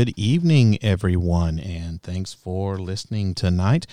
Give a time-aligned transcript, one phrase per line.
[0.00, 3.86] Good evening, everyone, and thanks for listening tonight.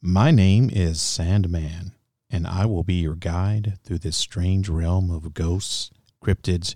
[0.00, 1.92] My name is Sandman,
[2.30, 5.90] and I will be your guide through this strange realm of ghosts,
[6.24, 6.74] cryptids,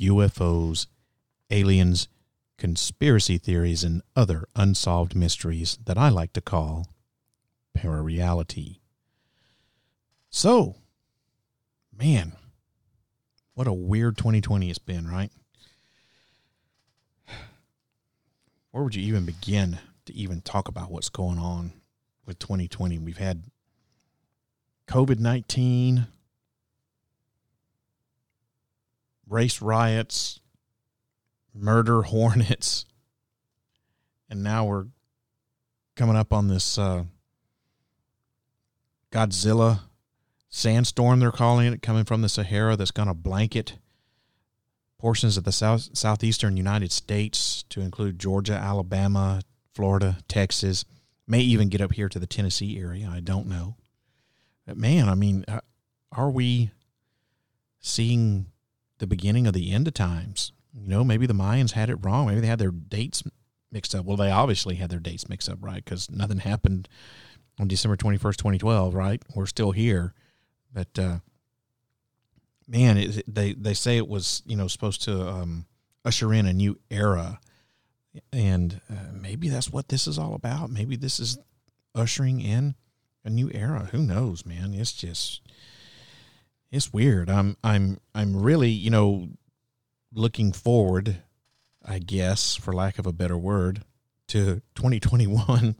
[0.00, 0.86] UFOs,
[1.50, 2.08] aliens,
[2.56, 6.86] conspiracy theories, and other unsolved mysteries that I like to call
[7.76, 8.78] parareality.
[10.30, 10.76] So,
[11.94, 12.32] man,
[13.52, 15.30] what a weird 2020 it's been, right?
[18.70, 21.72] Where would you even begin to even talk about what's going on
[22.26, 22.98] with 2020?
[22.98, 23.44] We've had
[24.86, 26.06] COVID 19,
[29.28, 30.40] race riots,
[31.54, 32.84] murder hornets,
[34.28, 34.86] and now we're
[35.96, 37.04] coming up on this uh,
[39.10, 39.80] Godzilla
[40.48, 43.78] sandstorm, they're calling it, coming from the Sahara that's going to blanket
[44.98, 49.40] portions of the south southeastern United States to include Georgia, Alabama,
[49.74, 50.84] Florida, Texas,
[51.26, 53.08] may even get up here to the Tennessee area.
[53.12, 53.76] I don't know.
[54.66, 55.60] But man, I mean, uh,
[56.12, 56.72] are we
[57.80, 58.46] seeing
[58.98, 60.52] the beginning of the end of times?
[60.74, 62.26] You know, maybe the Mayans had it wrong.
[62.26, 63.22] Maybe they had their dates
[63.70, 64.04] mixed up.
[64.04, 65.84] Well, they obviously had their dates mixed up, right?
[65.84, 66.88] Because nothing happened
[67.58, 69.22] on December 21st, 2012, right?
[69.34, 70.14] We're still here.
[70.72, 71.18] But uh,
[72.68, 75.66] man, it, they they say it was you know supposed to um,
[76.04, 77.40] usher in a new era,
[78.32, 80.70] and uh, maybe that's what this is all about.
[80.70, 81.38] Maybe this is
[81.94, 82.74] ushering in
[83.24, 83.88] a new era.
[83.90, 84.74] Who knows, man?
[84.74, 85.40] It's just
[86.70, 87.30] it's weird.
[87.30, 89.28] I'm I'm I'm really you know
[90.12, 91.22] looking forward,
[91.84, 93.84] I guess, for lack of a better word,
[94.28, 95.76] to 2021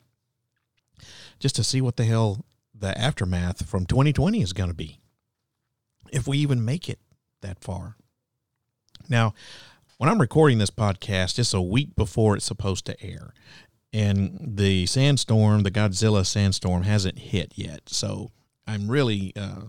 [1.39, 2.45] just to see what the hell
[2.75, 5.01] the aftermath from 2020 is going to be.
[6.13, 6.99] If we even make it
[7.41, 7.97] that far.
[9.09, 9.35] Now,
[9.97, 13.33] when I'm recording this podcast, it's a week before it's supposed to air.
[13.93, 17.89] And the sandstorm, the Godzilla sandstorm, hasn't hit yet.
[17.89, 18.31] So
[18.67, 19.63] I'm really uh,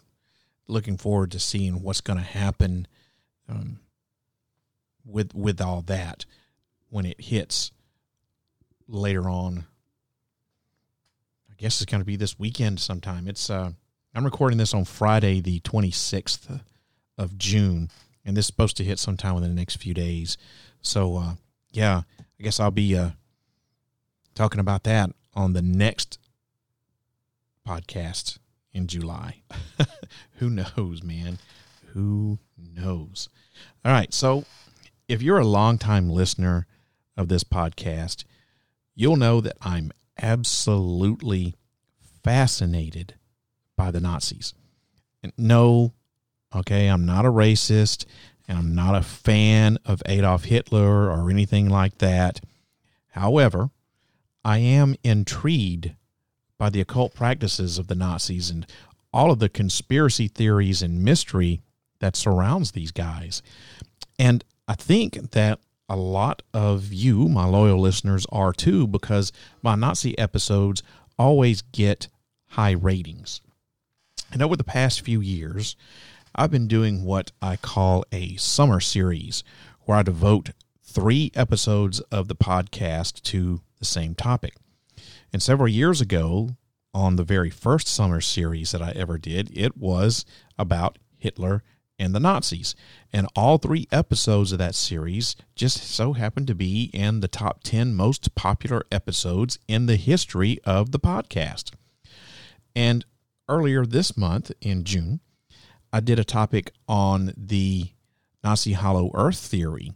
[0.68, 2.88] looking forward to seeing what's going to happen
[3.48, 3.80] um,
[5.06, 6.26] with with all that
[6.90, 7.72] when it hits
[8.88, 9.66] later on
[11.50, 13.28] I guess it's going to be this weekend sometime.
[13.28, 13.72] It's uh,
[14.16, 16.62] I'm recording this on Friday, the 26th
[17.18, 17.92] of June,
[18.26, 20.36] and this is supposed to hit sometime within the next few days.
[20.82, 21.34] So, uh,
[21.72, 23.12] yeah, I guess I'll be uh,
[24.34, 26.18] talking about that on the next
[27.68, 28.40] podcast
[28.74, 29.44] in July.
[30.40, 31.38] Who knows, man?
[31.94, 33.30] Who knows?
[33.86, 34.44] All right, so
[35.08, 36.66] if you're a longtime listener
[37.16, 38.24] of this podcast,
[38.96, 41.56] you'll know that I'm absolutely
[42.24, 43.14] fascinated
[43.80, 44.54] by the Nazis.
[45.38, 45.94] No,
[46.54, 48.04] okay, I'm not a racist
[48.46, 52.42] and I'm not a fan of Adolf Hitler or anything like that.
[53.12, 53.70] However,
[54.44, 55.92] I am intrigued
[56.58, 58.68] by the occult practices of the Nazis and
[59.14, 61.62] all of the conspiracy theories and mystery
[62.00, 63.42] that surrounds these guys.
[64.20, 69.32] And I think that a lot of you, my loyal listeners, are too, because
[69.62, 70.84] my Nazi episodes
[71.18, 72.10] always get
[72.50, 73.40] high ratings.
[74.32, 75.76] And over the past few years,
[76.36, 79.44] I've been doing what I call a summer series,
[79.86, 80.52] where I devote
[80.84, 84.56] three episodes of the podcast to the same topic.
[85.34, 86.52] And several years ago,
[86.94, 90.26] on the very first summer series that I ever did, it was
[90.58, 91.64] about Hitler
[92.00, 92.76] and the Nazis.
[93.12, 97.62] And all three episodes of that series just so happened to be in the top
[97.64, 101.72] 10 most popular episodes in the history of the podcast.
[102.76, 103.06] And
[103.50, 105.20] earlier this month in June,
[105.92, 107.90] I did a topic on the
[108.44, 109.92] Nazi Hollow Earth theory,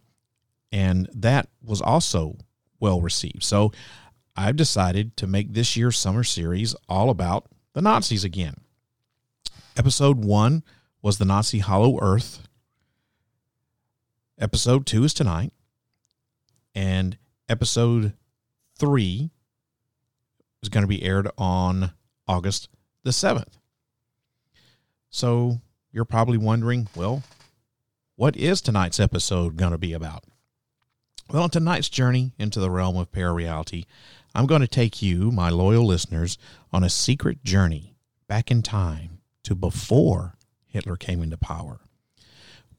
[0.72, 2.38] and that was also
[2.80, 3.44] well received.
[3.44, 3.72] So
[4.36, 8.56] I've decided to make this year's summer series all about the Nazis again.
[9.78, 10.64] Episode one
[11.02, 12.48] was the Nazi Hollow Earth.
[14.40, 15.54] Episode two is tonight.
[16.76, 17.18] And
[17.48, 18.14] episode
[18.78, 19.30] three
[20.64, 21.92] is going to be aired on
[22.28, 22.70] August
[23.04, 23.60] the 7th.
[25.10, 25.62] So
[25.92, 27.24] you're probably wondering, well,
[28.16, 30.24] what is tonight's episode going to be about?
[31.32, 33.86] Well, on tonight's journey into the realm of parareality,
[34.36, 36.38] I'm going to take you, my loyal listeners,
[36.72, 37.96] on a secret journey
[38.28, 40.36] back in time to before
[40.66, 41.82] Hitler came into power.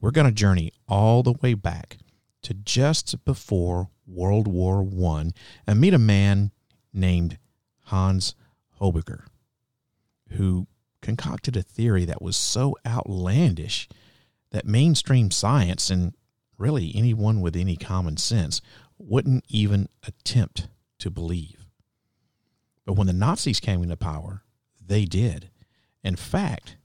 [0.01, 1.97] We're going to journey all the way back
[2.43, 5.31] to just before World War I
[5.65, 6.51] and meet a man
[6.93, 7.37] named
[7.85, 8.35] Hans
[8.79, 9.23] Horbiger.
[10.31, 10.67] Who
[11.01, 13.87] concocted a theory that was so outlandish
[14.51, 16.13] that mainstream science and
[16.57, 18.61] really anyone with any common sense
[18.97, 20.67] wouldn't even attempt
[20.99, 21.65] to believe.
[22.85, 24.43] But when the Nazis came into power,
[24.85, 25.49] they did.
[26.03, 26.77] In fact,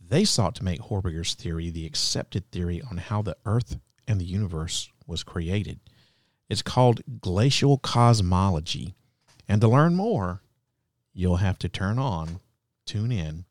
[0.00, 4.24] they sought to make Horbiger's theory the accepted theory on how the Earth and the
[4.24, 5.80] universe was created.
[6.48, 8.94] It's called glacial cosmology.
[9.48, 10.42] And to learn more,
[11.12, 12.40] you'll have to turn on,
[12.84, 13.44] tune in,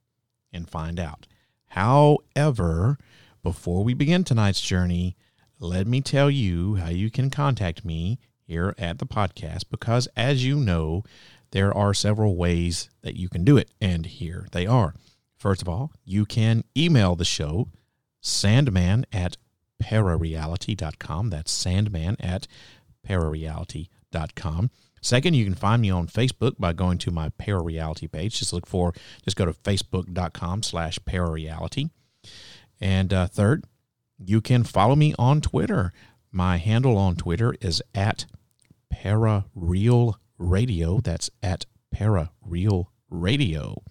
[0.51, 1.27] and find out.
[1.67, 2.97] However,
[3.41, 5.15] before we begin tonight's journey,
[5.59, 10.45] let me tell you how you can contact me here at the podcast because, as
[10.45, 11.03] you know,
[11.51, 14.93] there are several ways that you can do it, and here they are.
[15.35, 17.67] First of all, you can email the show,
[18.21, 19.37] sandman at
[19.81, 21.29] parareality.com.
[21.29, 22.47] That's sandman at
[23.07, 24.69] parareality.com.
[25.03, 28.39] Second, you can find me on Facebook by going to my Parareality page.
[28.39, 28.93] Just look for,
[29.25, 31.89] just go to facebook.com slash parareality.
[32.79, 33.65] And uh, third,
[34.17, 35.91] you can follow me on Twitter.
[36.31, 38.25] My handle on Twitter is at
[38.93, 40.99] Parareal Radio.
[40.99, 43.83] That's at Parareal Radio.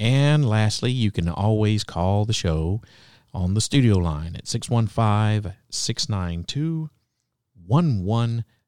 [0.00, 2.82] And lastly, you can always call the show
[3.32, 6.90] on the studio line at 615 692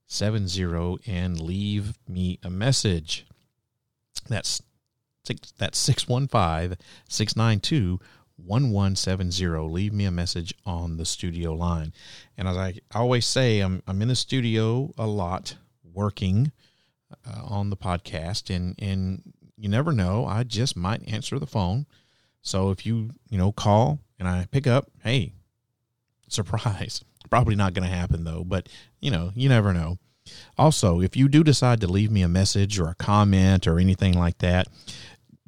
[0.08, 3.26] 1170 and leave me a message.
[4.28, 4.62] That's
[5.58, 7.98] that's 615 692
[8.36, 9.46] 1170.
[9.72, 11.92] Leave me a message on the studio line.
[12.36, 15.56] And as I always say, I'm, I'm in the studio a lot
[15.92, 16.52] working
[17.26, 19.22] uh, on the podcast, and, and
[19.56, 20.26] you never know.
[20.26, 21.86] I just might answer the phone.
[22.42, 25.32] So if you, you know, call and I pick up, hey,
[26.28, 27.02] surprise.
[27.31, 28.69] Probably not going to happen though, but
[29.00, 29.99] you know, you never know.
[30.58, 34.14] Also, if you do decide to leave me a message or a comment or anything
[34.14, 34.67] like that,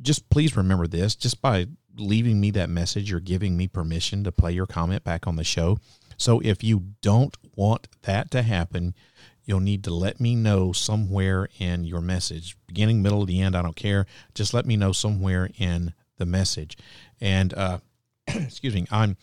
[0.00, 1.66] just please remember this just by
[1.96, 5.44] leaving me that message, you're giving me permission to play your comment back on the
[5.44, 5.78] show.
[6.16, 8.94] So if you don't want that to happen,
[9.44, 13.56] you'll need to let me know somewhere in your message, beginning, middle, the end.
[13.56, 14.06] I don't care.
[14.34, 16.76] Just let me know somewhere in the message.
[17.20, 17.78] And uh,
[18.28, 19.16] excuse me, I'm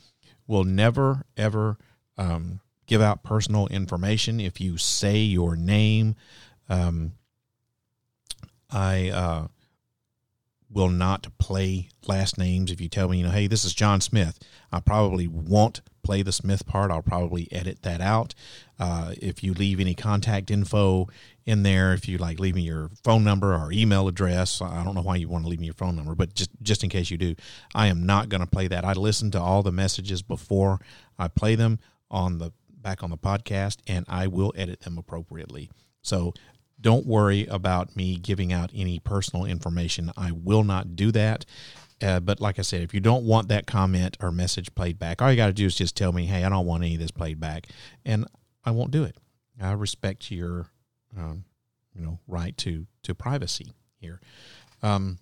[0.47, 1.77] will never ever
[2.17, 4.39] um, give out personal information.
[4.39, 6.15] If you say your name,
[6.69, 7.13] um,
[8.71, 9.47] I uh,
[10.69, 12.71] will not play last names.
[12.71, 14.39] If you tell me, you know, hey, this is John Smith,
[14.71, 16.91] I probably won't play the Smith part.
[16.91, 18.35] I'll probably edit that out.
[18.77, 21.07] Uh, if you leave any contact info
[21.45, 24.95] in there, if you like leave me your phone number or email address, I don't
[24.95, 27.09] know why you want to leave me your phone number, but just just in case
[27.09, 27.35] you do,
[27.73, 28.85] I am not going to play that.
[28.85, 30.79] I listen to all the messages before
[31.17, 31.79] I play them
[32.15, 35.69] on the back on the podcast, and I will edit them appropriately.
[36.01, 36.33] So
[36.79, 40.11] don't worry about me giving out any personal information.
[40.15, 41.45] I will not do that.
[42.01, 45.21] Uh, but like I said, if you don't want that comment or message played back,
[45.21, 47.01] all you got to do is just tell me, hey, I don't want any of
[47.01, 47.67] this played back,
[48.05, 48.25] and
[48.63, 49.17] I won't do it.
[49.61, 50.67] I respect your,
[51.17, 51.45] um,
[51.93, 54.19] you know, right to to privacy here.
[54.83, 55.17] Um,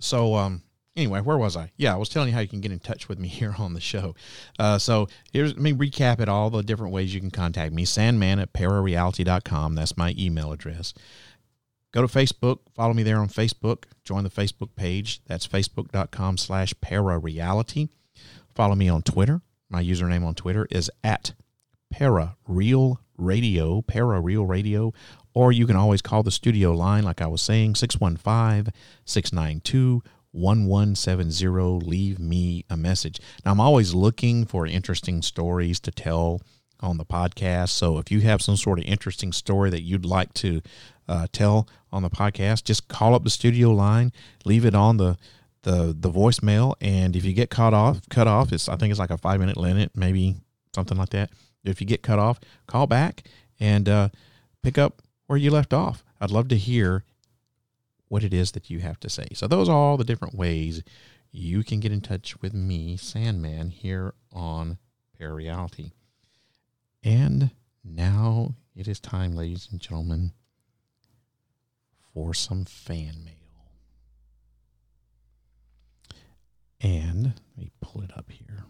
[0.00, 0.62] so um,
[0.98, 1.70] anyway, where was I?
[1.76, 3.72] Yeah, I was telling you how you can get in touch with me here on
[3.72, 4.14] the show.
[4.58, 7.84] Uh, so here's let me recap it all the different ways you can contact me.
[7.84, 9.74] Sandman at parareality.com.
[9.74, 10.92] That's my email address.
[11.92, 15.22] Go to Facebook, follow me there on Facebook, join the Facebook page.
[15.26, 17.88] That's facebook.com slash parareality.
[18.54, 19.40] Follow me on Twitter.
[19.70, 21.32] My username on Twitter is at
[21.94, 24.92] parareal radio, parareal radio,
[25.32, 28.72] or you can always call the studio line, like I was saying, 615
[29.06, 31.86] 692 1170.
[31.86, 33.20] Leave me a message.
[33.44, 36.40] Now, I'm always looking for interesting stories to tell
[36.80, 37.70] on the podcast.
[37.70, 40.60] So if you have some sort of interesting story that you'd like to
[41.08, 44.12] uh, tell on the podcast, just call up the studio line,
[44.44, 45.16] leave it on the
[45.62, 49.00] the the voicemail, and if you get cut off, cut off, it's I think it's
[49.00, 50.36] like a five minute limit, maybe
[50.74, 51.30] something like that.
[51.64, 53.24] If you get cut off, call back
[53.58, 54.08] and uh,
[54.62, 56.04] pick up where you left off.
[56.20, 57.04] I'd love to hear
[58.08, 59.28] what it is that you have to say.
[59.34, 60.82] So those are all the different ways
[61.30, 64.78] you can get in touch with me, Sandman, here on
[65.20, 65.92] Parareality.
[67.04, 67.50] And
[67.84, 70.32] now it is time, ladies and gentlemen,
[72.12, 73.34] for some fan mail.
[76.80, 78.64] And let me pull it up here.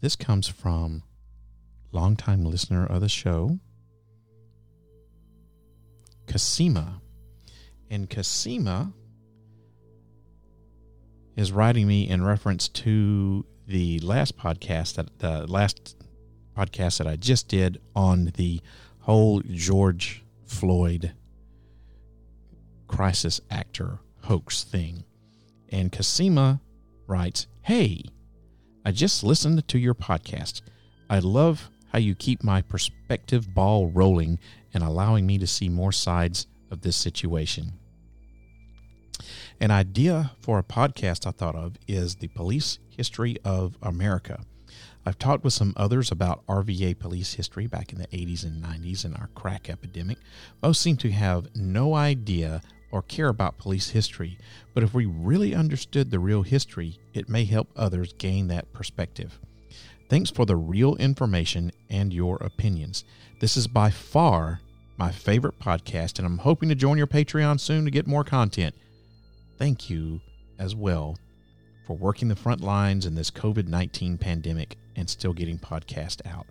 [0.00, 1.02] This comes from
[1.90, 3.58] longtime listener of the show,
[6.28, 7.00] Kasima.
[7.90, 8.92] And Kasima
[11.36, 15.96] is writing me in reference to the last podcast that the last
[16.56, 18.60] podcast that I just did on the
[19.00, 21.12] whole George Floyd
[22.86, 25.04] crisis actor hoax thing.
[25.70, 26.60] And Kasima
[27.06, 28.02] writes, Hey,
[28.84, 30.62] I just listened to your podcast.
[31.08, 34.38] I love how you keep my perspective ball rolling
[34.74, 37.72] and allowing me to see more sides of this situation.
[39.60, 44.44] An idea for a podcast I thought of is the police history of America.
[45.04, 49.04] I've talked with some others about RVA police history back in the 80s and 90s
[49.04, 50.18] and our crack epidemic.
[50.62, 52.60] Most seem to have no idea
[52.90, 54.38] or care about police history,
[54.74, 59.38] but if we really understood the real history, it may help others gain that perspective.
[60.08, 63.04] Thanks for the real information and your opinions.
[63.40, 64.60] This is by far
[64.96, 68.74] my favorite podcast, and I'm hoping to join your Patreon soon to get more content.
[69.58, 70.20] Thank you
[70.58, 71.16] as well
[71.86, 76.46] for working the front lines in this COVID 19 pandemic and still getting podcasts out.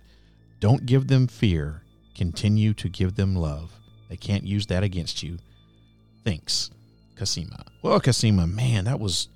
[0.61, 1.83] Don't give them fear,
[2.15, 3.73] continue to give them love.
[4.07, 5.39] They can't use that against you.
[6.23, 6.71] Thanks,
[7.15, 7.65] Kasima.
[7.81, 9.27] Well, Kasima, man, that was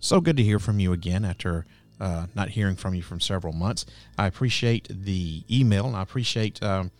[0.00, 1.64] so good to hear from you again after
[2.02, 3.86] uh, not hearing from you from several months.
[4.18, 6.90] I appreciate the email and I appreciate um,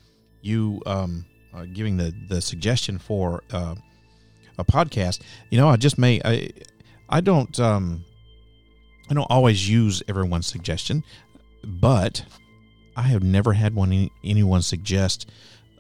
[0.41, 3.75] you um, uh, giving the, the suggestion for uh,
[4.59, 5.21] a podcast.
[5.51, 6.51] You know, I just may I
[7.09, 8.05] I don't um,
[9.11, 11.03] I don't always use everyone's suggestion,
[11.65, 12.25] but
[12.97, 15.29] I have never had one anyone suggest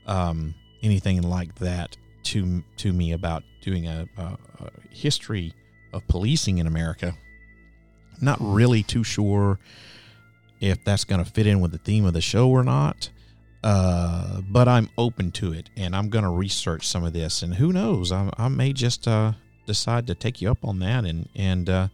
[0.07, 5.55] um, anything like that to to me about doing a, a, a history
[5.93, 7.15] of policing in America.
[8.23, 9.59] Not really too sure
[10.61, 13.11] if that's going to fit in with the theme of the show or not.
[13.65, 17.43] Uh, but I'm open to it, and I'm going to research some of this.
[17.43, 19.33] And who knows, I, I may just uh,
[19.67, 21.89] decide to take you up on that and and uh,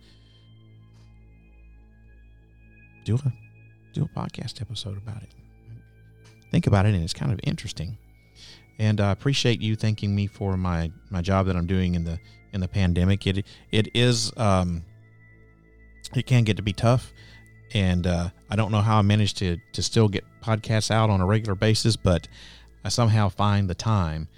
[3.04, 3.32] do a
[3.92, 5.30] do a podcast episode about it.
[6.50, 7.98] Think about it, and it's kind of interesting
[8.78, 12.18] and I appreciate you thanking me for my my job that I'm doing in the
[12.52, 13.26] in the pandemic.
[13.26, 14.84] It it is um,
[16.14, 17.12] it can get to be tough,
[17.74, 21.20] and uh, I don't know how I managed to to still get podcasts out on
[21.20, 22.28] a regular basis, but
[22.84, 24.28] I somehow find the time,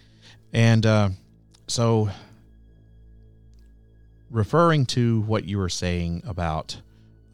[0.53, 1.11] and uh,
[1.67, 2.11] so
[4.31, 6.81] referring to what you were saying about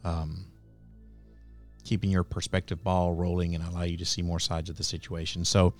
[0.03, 0.45] um,
[1.83, 5.45] keeping your perspective ball rolling and allow you to see more sides of the situation.
[5.45, 5.73] So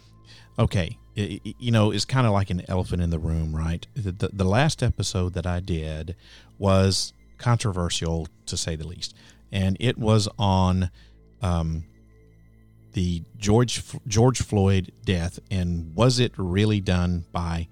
[0.60, 3.86] okay, it, you know, it's kind of like an elephant in the room, right?
[3.96, 6.16] The, the, the, last episode that I did
[6.58, 9.16] was controversial to say the least,
[9.52, 10.90] and it was on
[11.42, 11.84] um,
[12.94, 17.68] the George George Floyd death and was it really done by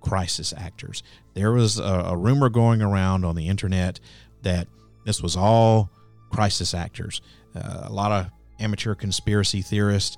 [0.00, 1.02] crisis actors?
[1.34, 4.00] There was a, a rumor going around on the internet
[4.42, 4.68] that
[5.04, 5.90] this was all
[6.30, 7.22] crisis actors.
[7.54, 10.16] Uh, a lot of amateur conspiracy theorists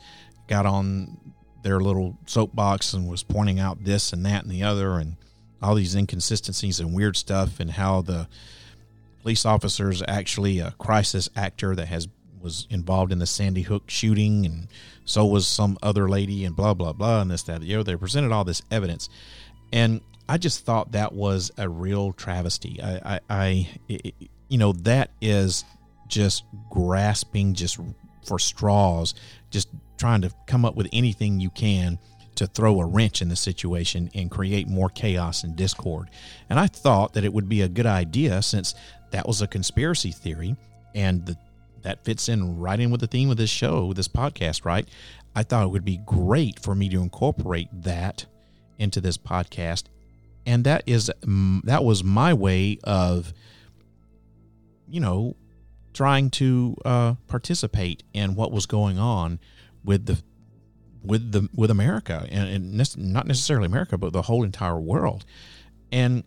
[0.48, 1.16] got on
[1.62, 5.16] their little soapbox and was pointing out this and that and the other and
[5.62, 8.26] all these inconsistencies and weird stuff and how the
[9.22, 12.08] police officers actually a crisis actor that has
[12.40, 14.68] was involved in the Sandy Hook shooting and
[15.04, 17.96] so was some other lady and blah blah blah and this that you know they
[17.96, 19.08] presented all this evidence.
[19.72, 22.80] And I just thought that was a real travesty.
[22.82, 24.14] I I, I it,
[24.48, 25.64] you know that is
[26.08, 27.78] just grasping just
[28.26, 29.14] for straws
[29.50, 31.98] just trying to come up with anything you can
[32.36, 36.08] to throw a wrench in the situation and create more chaos and discord.
[36.48, 38.74] And I thought that it would be a good idea since
[39.10, 40.56] that was a conspiracy theory
[40.94, 41.36] and the,
[41.82, 44.86] that fits in right in with the theme of this show, this podcast, right?
[45.34, 48.26] I thought it would be great for me to incorporate that
[48.78, 49.84] into this podcast.
[50.46, 51.10] And that is
[51.64, 53.32] that was my way of
[54.88, 55.36] you know
[55.92, 59.38] trying to uh, participate in what was going on
[59.84, 60.22] with the
[61.02, 65.24] with the with America and, and not necessarily America, but the whole entire world.
[65.92, 66.24] And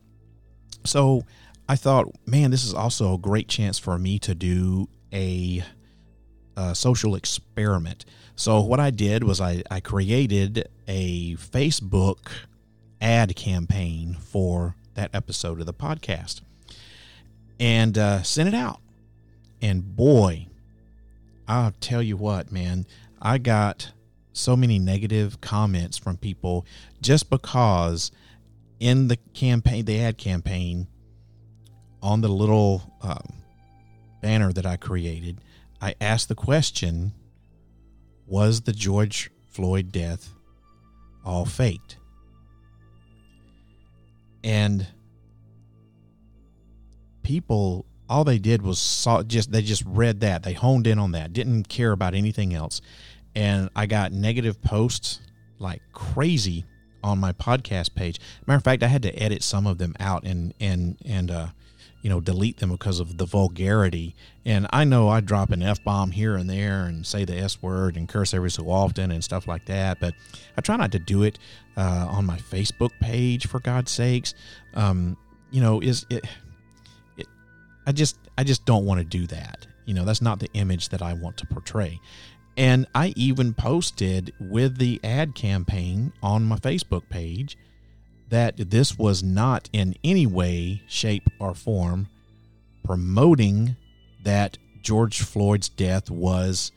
[0.86, 1.24] so
[1.68, 5.64] I thought, man, this is also a great chance for me to do a,
[6.58, 8.06] a social experiment.
[8.36, 12.28] So what I did was I, I created a Facebook
[13.02, 16.42] ad campaign for that episode of the podcast
[17.60, 18.80] and uh, sent it out.
[19.62, 20.48] And boy,
[21.48, 22.86] I'll tell you what, man,
[23.22, 23.92] I got
[24.34, 26.66] so many negative comments from people
[27.02, 28.12] just because
[28.80, 30.88] in the campaign, the ad campaign,
[32.04, 33.34] on the little um,
[34.22, 35.42] banner that I created,
[35.82, 37.14] I asked the question
[38.28, 40.30] Was the George Floyd death
[41.26, 41.98] all faked?
[44.44, 44.86] And
[47.24, 51.14] people all they did was saw just they just read that they honed in on
[51.14, 52.82] that didn't care about anything else
[53.36, 55.22] and I got negative posts
[55.60, 56.66] like crazy
[57.04, 58.20] on my podcast page.
[58.46, 61.48] Matter of fact, I had to edit some of them out and and and uh,
[62.04, 64.14] you know delete them because of the vulgarity.
[64.46, 67.62] And I know I drop an f bomb here and there and say the s
[67.62, 70.00] word and curse every so often and stuff like that.
[70.00, 70.14] But
[70.56, 71.40] I try not to do it
[71.76, 74.36] uh, on my Facebook page for God's sakes.
[74.76, 75.18] Um,
[75.50, 76.26] you know, is it,
[77.18, 77.28] it?
[77.88, 79.66] I just I just don't want to do that.
[79.86, 82.00] You know, that's not the image that I want to portray.
[82.58, 87.58] And I even posted with the ad campaign on my Facebook page
[88.34, 92.08] that this was not in any way, shape, or form
[92.84, 93.76] promoting
[94.24, 96.72] that George Floyd's death was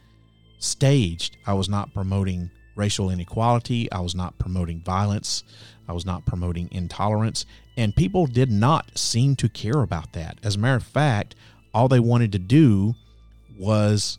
[0.59, 1.39] staged.
[1.47, 3.91] I was not promoting racial inequality.
[3.91, 5.45] I was not promoting violence.
[5.89, 7.47] I was not promoting intolerance.
[7.79, 10.39] And people did not seem to care about that.
[10.43, 11.37] As a matter of fact,
[11.73, 12.95] all they wanted to do
[13.59, 14.19] was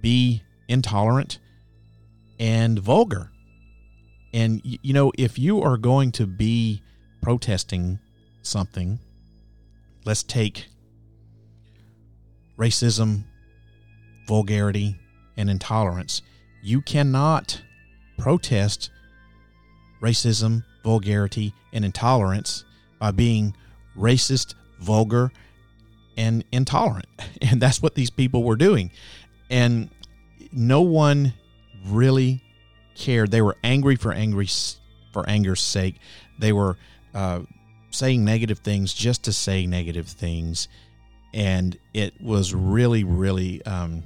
[0.00, 1.40] be intolerant
[2.38, 3.32] and vulgar.
[4.32, 6.82] And, you know, if you are going to be
[7.20, 7.98] protesting
[8.42, 9.00] something,
[10.04, 10.66] let's take
[12.58, 13.24] racism,
[14.28, 14.96] vulgarity,
[15.36, 16.22] and intolerance.
[16.62, 17.62] You cannot
[18.18, 18.90] protest
[20.00, 22.64] racism, vulgarity, and intolerance
[22.98, 23.54] by being
[23.96, 25.32] racist, vulgar,
[26.16, 27.06] and intolerant.
[27.42, 28.90] And that's what these people were doing.
[29.48, 29.88] And
[30.52, 31.32] no one
[31.86, 32.42] really
[32.94, 33.30] cared.
[33.30, 34.48] They were angry for angry
[35.12, 35.96] for anger's sake.
[36.38, 36.76] They were
[37.14, 37.40] uh,
[37.90, 40.68] saying negative things just to say negative things,
[41.34, 43.64] and it was really, really.
[43.64, 44.04] Um,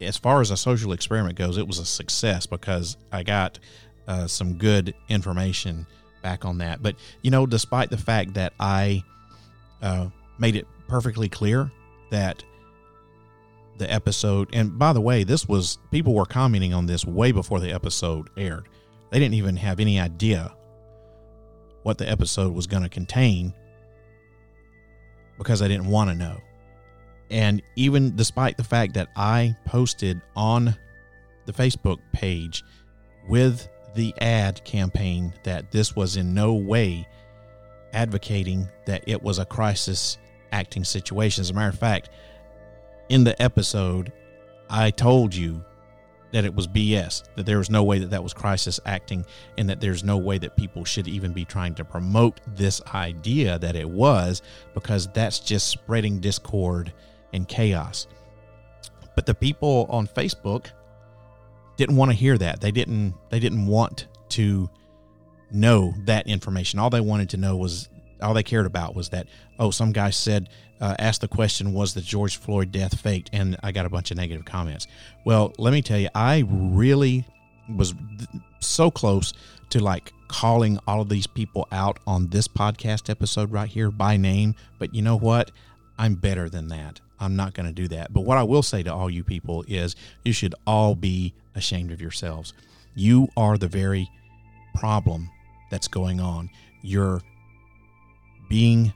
[0.00, 3.58] as far as a social experiment goes, it was a success because I got
[4.06, 5.86] uh, some good information
[6.22, 6.82] back on that.
[6.82, 9.02] But you know, despite the fact that I
[9.80, 11.70] uh, made it perfectly clear
[12.10, 12.44] that
[13.82, 14.48] the episode.
[14.52, 18.30] And by the way, this was people were commenting on this way before the episode
[18.36, 18.68] aired.
[19.10, 20.54] They didn't even have any idea
[21.82, 23.52] what the episode was going to contain
[25.36, 26.40] because I didn't want to know.
[27.30, 30.76] And even despite the fact that I posted on
[31.46, 32.62] the Facebook page
[33.28, 37.06] with the ad campaign that this was in no way
[37.92, 40.18] advocating that it was a crisis
[40.52, 41.42] acting situation.
[41.42, 42.10] As a matter of fact,
[43.08, 44.12] in the episode,
[44.70, 45.64] I told you
[46.32, 49.26] that it was BS, that there was no way that that was crisis acting,
[49.58, 53.58] and that there's no way that people should even be trying to promote this idea
[53.58, 54.40] that it was,
[54.72, 56.92] because that's just spreading discord
[57.34, 58.06] and chaos.
[59.14, 60.68] But the people on Facebook
[61.76, 62.60] didn't want to hear that.
[62.60, 63.14] They didn't.
[63.28, 64.70] They didn't want to
[65.50, 66.78] know that information.
[66.78, 67.90] All they wanted to know was
[68.22, 69.26] all they cared about was that
[69.58, 70.48] oh, some guy said
[70.80, 73.30] uh, asked the question, was the George Floyd death faked?
[73.32, 74.86] And I got a bunch of negative comments.
[75.24, 77.24] Well, let me tell you, I really
[77.68, 77.94] was
[78.60, 79.32] so close
[79.70, 84.16] to like calling all of these people out on this podcast episode right here by
[84.16, 84.54] name.
[84.78, 85.50] But you know what?
[85.98, 87.00] I'm better than that.
[87.20, 88.12] I'm not going to do that.
[88.12, 91.92] But what I will say to all you people is you should all be ashamed
[91.92, 92.54] of yourselves.
[92.94, 94.10] You are the very
[94.74, 95.30] problem
[95.70, 96.50] that's going on.
[96.82, 97.20] You're
[98.52, 98.92] being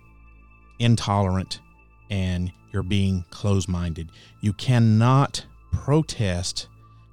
[0.78, 1.60] intolerant
[2.10, 4.10] and you're being closed minded.
[4.42, 6.68] You cannot protest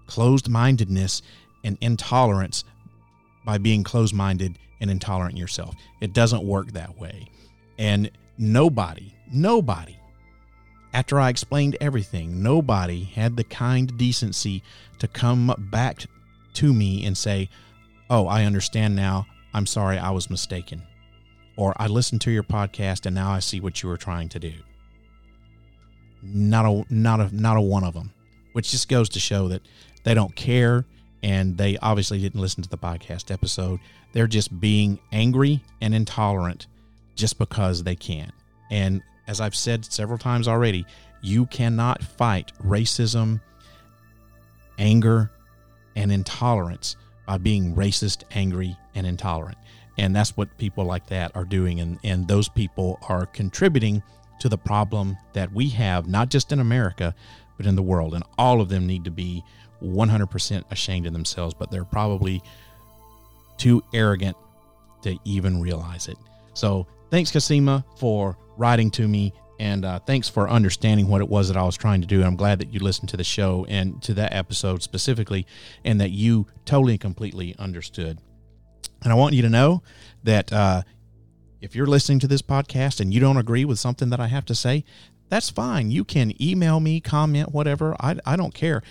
[0.08, 1.22] closed mindedness
[1.64, 2.66] and intolerance
[3.46, 5.74] by being closed minded and intolerant yourself.
[6.02, 7.30] It doesn't work that way.
[7.80, 9.98] And nobody, nobody,
[10.94, 14.64] after I explained everything, nobody had the kind decency
[15.00, 16.04] to come back
[16.56, 17.50] to me and say,
[18.10, 19.28] Oh, I understand now.
[19.54, 20.84] I'm sorry I was mistaken.
[21.56, 24.40] Or I listened to your podcast and now I see what you were trying to
[24.40, 24.54] do.
[26.22, 28.12] Not a not a not a one of them,
[28.54, 29.62] which just goes to show that
[30.04, 30.86] they don't care
[31.22, 33.80] and they obviously didn't listen to the podcast episode.
[34.14, 36.68] They're just being angry and intolerant
[37.16, 38.32] just because they can.
[38.72, 40.86] And as I've said several times already,
[41.22, 43.40] you cannot fight racism,
[44.78, 45.32] anger,
[45.96, 49.58] and intolerance by being racist, angry, and intolerant.
[49.98, 51.80] And that's what people like that are doing.
[51.80, 54.02] And, and those people are contributing
[54.40, 57.14] to the problem that we have, not just in America,
[57.58, 58.14] but in the world.
[58.14, 59.44] And all of them need to be
[59.84, 62.42] 100% ashamed of themselves, but they're probably
[63.58, 64.36] too arrogant
[65.04, 66.18] to even realize it.
[66.54, 69.34] So thanks, Kasima, for writing to me.
[69.60, 72.24] And uh, thanks for understanding what it was that I was trying to do.
[72.24, 75.46] I'm glad that you listened to the show and to that episode specifically,
[75.86, 78.20] and that you totally and completely understood.
[79.04, 79.84] And I want you to know
[80.24, 80.84] that uh,
[81.62, 84.46] if you're listening to this podcast and you don't agree with something that I have
[84.46, 84.84] to say,
[85.30, 85.92] that's fine.
[85.92, 87.96] You can email me, comment, whatever.
[88.00, 88.84] I, I don't care.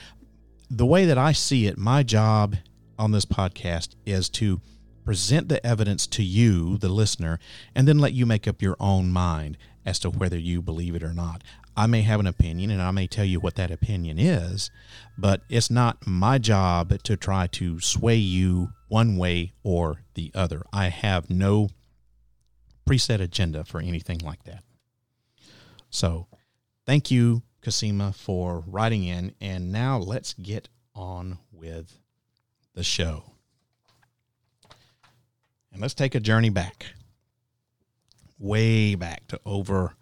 [0.71, 2.57] The way that I see it, my job
[2.99, 4.61] on this podcast is to
[5.05, 7.39] present the evidence to you, the listener,
[7.75, 11.03] and then let you make up your own mind as to whether you believe it
[11.03, 11.43] or not.
[11.77, 14.71] I may have an opinion and I may tell you what that opinion is,
[15.17, 20.63] but it's not my job to try to sway you one way or the other.
[20.73, 21.71] I have no
[22.87, 24.65] preset agenda for anything like that.
[25.89, 26.27] So,
[26.87, 29.35] thank you, Kasima, for writing in.
[29.41, 31.99] And now let's get on with
[32.75, 33.33] the show.
[35.73, 36.87] And let's take a journey back,
[38.39, 39.95] way back to over,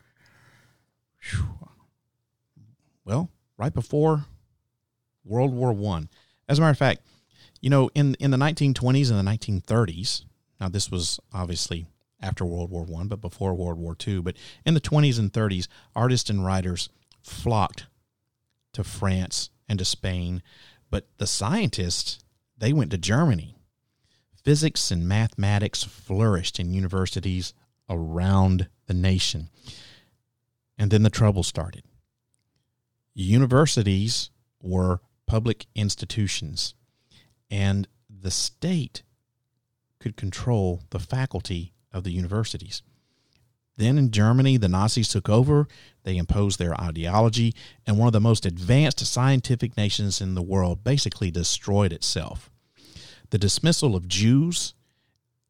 [3.11, 4.25] well, right before
[5.25, 6.09] World War One.
[6.49, 7.01] As a matter of fact,
[7.61, 10.25] you know, in in the 1920s and the 1930s.
[10.61, 11.87] Now, this was obviously
[12.21, 14.23] after World War One, but before World War Two.
[14.23, 16.89] But in the 20s and 30s, artists and writers
[17.23, 17.87] flocked
[18.75, 20.41] to France and to Spain,
[20.89, 22.21] but the scientists
[22.57, 23.57] they went to Germany
[24.45, 27.53] physics and mathematics flourished in universities
[27.89, 29.49] around the nation.
[30.79, 31.83] And then the trouble started.
[33.15, 34.31] Universities
[34.63, 36.75] were public institutions,
[37.51, 39.03] and the state
[39.99, 42.83] could control the faculty of the universities.
[43.77, 45.67] Then in Germany, the Nazis took over.
[46.03, 47.55] They imposed their ideology,
[47.87, 52.51] and one of the most advanced scientific nations in the world basically destroyed itself
[53.31, 54.75] the dismissal of Jews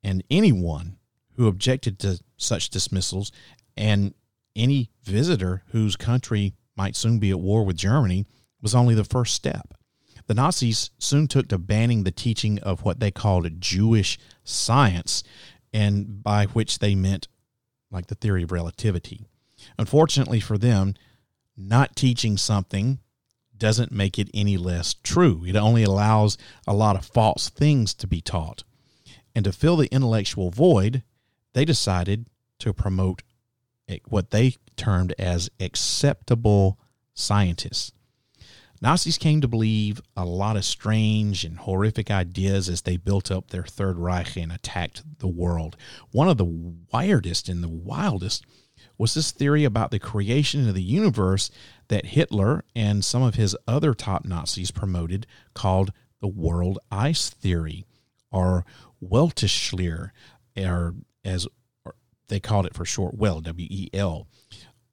[0.04, 0.96] and anyone
[1.36, 3.32] who objected to such dismissals
[3.76, 4.14] and
[4.54, 8.26] any visitor whose country might soon be at war with Germany
[8.60, 9.74] was only the first step.
[10.26, 15.24] The Nazis soon took to banning the teaching of what they called Jewish science,
[15.72, 17.28] and by which they meant
[17.90, 19.26] like the theory of relativity.
[19.78, 20.94] Unfortunately for them,
[21.56, 23.00] not teaching something
[23.56, 25.44] doesn't make it any less true.
[25.46, 28.64] It only allows a lot of false things to be taught.
[29.34, 31.02] And to fill the intellectual void,
[31.52, 32.26] they decided
[32.60, 33.22] to promote
[34.06, 36.78] what they termed as acceptable
[37.14, 37.92] scientists.
[38.82, 43.50] Nazis came to believe a lot of strange and horrific ideas as they built up
[43.50, 45.76] their Third Reich and attacked the world.
[46.12, 46.46] One of the
[46.92, 48.46] weirdest and the wildest
[48.96, 51.50] was this theory about the creation of the universe
[51.88, 57.84] that Hitler and some of his other top Nazis promoted called the world ice theory
[58.30, 58.64] or
[59.02, 60.10] Weltanschauung,
[60.56, 61.46] or as
[62.30, 64.26] they called it for short, well W E L,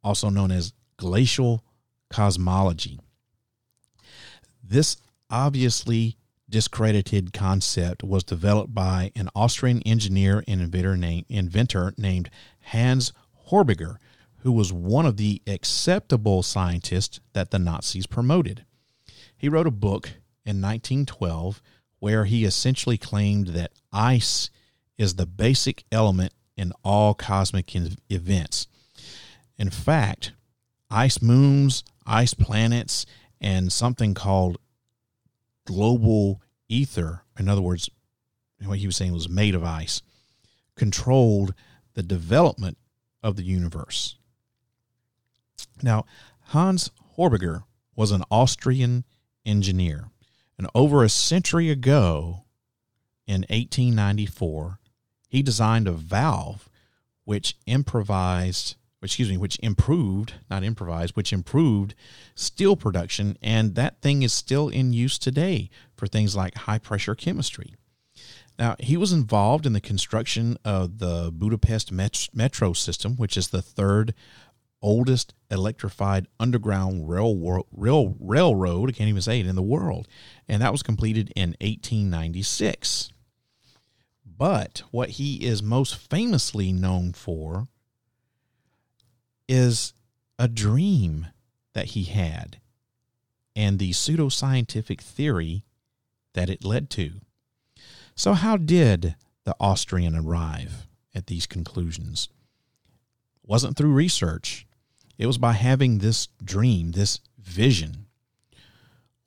[0.04, 1.64] also known as glacial
[2.10, 3.00] cosmology.
[4.62, 4.98] This
[5.30, 6.18] obviously
[6.50, 13.14] discredited concept was developed by an Austrian engineer and inventor, name, inventor named Hans
[13.50, 13.98] Horbiger,
[14.40, 18.66] who was one of the acceptable scientists that the Nazis promoted.
[19.38, 20.08] He wrote a book
[20.46, 21.62] in 1912
[22.00, 24.50] where he essentially claimed that ice
[24.98, 27.74] is the basic element in all cosmic
[28.10, 28.68] events.
[29.58, 30.34] In fact,
[30.90, 33.06] ice moons, ice planets,
[33.40, 34.58] and something called
[35.66, 37.90] global ether, in other words,
[38.66, 40.02] what he was saying was made of ice,
[40.76, 41.54] controlled
[41.94, 42.78] the development
[43.22, 44.16] of the universe.
[45.84, 46.06] Now,
[46.48, 47.64] Hans Horbiger
[47.96, 49.04] was an Austrian
[49.46, 50.10] engineer,
[50.58, 52.46] and over a century ago,
[53.28, 54.80] in 1894,
[55.38, 56.68] he designed a valve
[57.24, 61.94] which improvised excuse me, which improved, not improvised, which improved
[62.34, 63.38] steel production.
[63.44, 67.76] And that thing is still in use today for things like high pressure chemistry.
[68.58, 73.62] Now, he was involved in the construction of the Budapest metro system, which is the
[73.62, 74.16] third
[74.82, 80.08] oldest electrified underground rail, rail, railroad, I can't even say it, in the world.
[80.48, 83.12] And that was completed in 1896.
[84.38, 87.68] But what he is most famously known for
[89.48, 89.94] is
[90.38, 91.28] a dream
[91.74, 92.60] that he had
[93.56, 95.64] and the pseudoscientific theory
[96.34, 97.14] that it led to.
[98.16, 102.30] So, how did the Austrian arrive at these conclusions?
[103.44, 104.68] It wasn't through research,
[105.18, 108.06] it was by having this dream, this vision.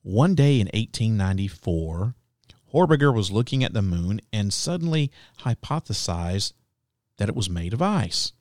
[0.02, 2.14] One day in 1894,
[2.72, 6.52] Horbiger was looking at the moon and suddenly hypothesized
[7.16, 8.32] that it was made of ice.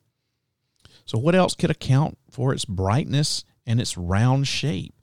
[1.04, 4.94] So, what else could account for its brightness and its round shape?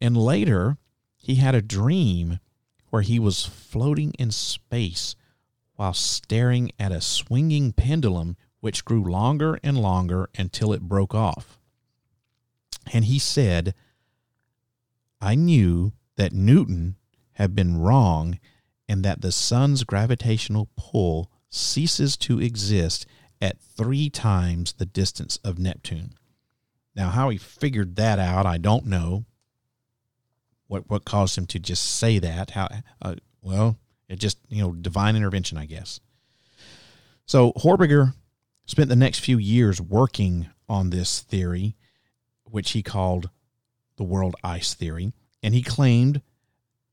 [0.00, 0.76] And later,
[1.16, 2.40] he had a dream
[2.90, 5.14] where he was floating in space
[5.74, 11.58] while staring at a swinging pendulum which grew longer and longer until it broke off.
[12.92, 13.74] And he said,
[15.20, 16.96] I knew that Newton
[17.34, 18.38] had been wrong
[18.88, 23.06] and that the sun's gravitational pull ceases to exist
[23.40, 26.14] at three times the distance of Neptune.
[26.94, 29.26] Now, how he figured that out, I don't know.
[30.68, 32.50] What what caused him to just say that?
[32.50, 32.68] How?
[33.00, 36.00] Uh, well, it just you know divine intervention, I guess.
[37.26, 38.14] So Horbiger
[38.66, 41.76] spent the next few years working on this theory,
[42.44, 43.30] which he called
[43.96, 46.22] the world ice theory, and he claimed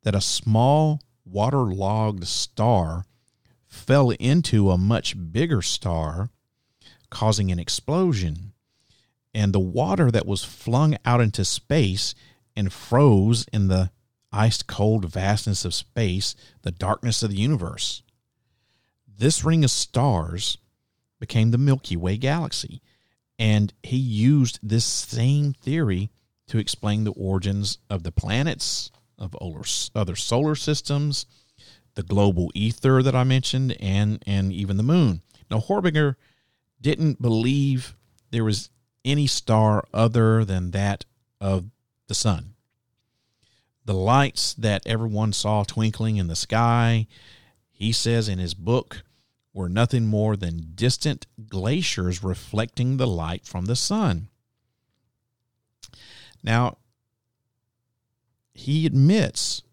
[0.03, 3.05] that a small waterlogged star
[3.67, 6.29] fell into a much bigger star,
[7.09, 8.53] causing an explosion.
[9.33, 12.13] And the water that was flung out into space
[12.55, 13.91] and froze in the
[14.31, 18.03] ice cold vastness of space, the darkness of the universe.
[19.07, 20.57] This ring of stars
[21.19, 22.81] became the Milky Way galaxy.
[23.39, 26.11] And he used this same theory
[26.47, 28.91] to explain the origins of the planets,
[29.23, 29.35] of
[29.95, 31.25] other solar systems,
[31.95, 35.21] the global ether that I mentioned, and, and even the moon.
[35.49, 36.15] Now, Horbiger
[36.81, 37.95] didn't believe
[38.31, 38.69] there was
[39.05, 41.05] any star other than that
[41.39, 41.65] of
[42.07, 42.55] the sun.
[43.85, 47.07] The lights that everyone saw twinkling in the sky,
[47.69, 49.03] he says in his book,
[49.53, 54.29] were nothing more than distant glaciers reflecting the light from the sun.
[56.41, 56.77] Now,
[58.53, 59.63] he admits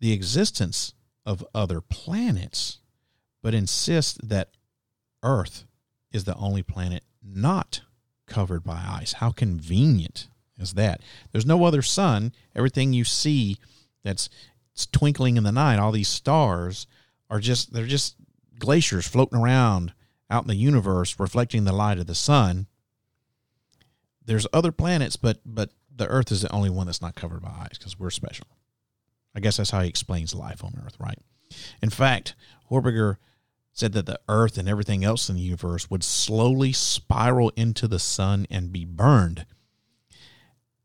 [0.00, 2.78] the existence of other planets,
[3.42, 4.50] but insists that
[5.22, 5.64] Earth
[6.10, 7.82] is the only planet not
[8.26, 9.14] covered by ice.
[9.14, 11.00] How convenient is that?
[11.30, 12.32] There's no other sun.
[12.54, 13.58] Everything you see
[14.02, 14.28] that's
[14.90, 16.86] twinkling in the night, all these stars
[17.30, 18.16] are just they're just
[18.58, 19.92] glaciers floating around
[20.30, 22.66] out in the universe reflecting the light of the sun.
[24.24, 27.50] There's other planets, but but the Earth is the only one that's not covered by
[27.60, 28.46] ice because we're special.
[29.34, 31.18] I guess that's how he explains life on Earth, right?
[31.82, 32.34] In fact,
[32.70, 33.16] Horbiger
[33.72, 37.98] said that the Earth and everything else in the universe would slowly spiral into the
[37.98, 39.46] sun and be burned.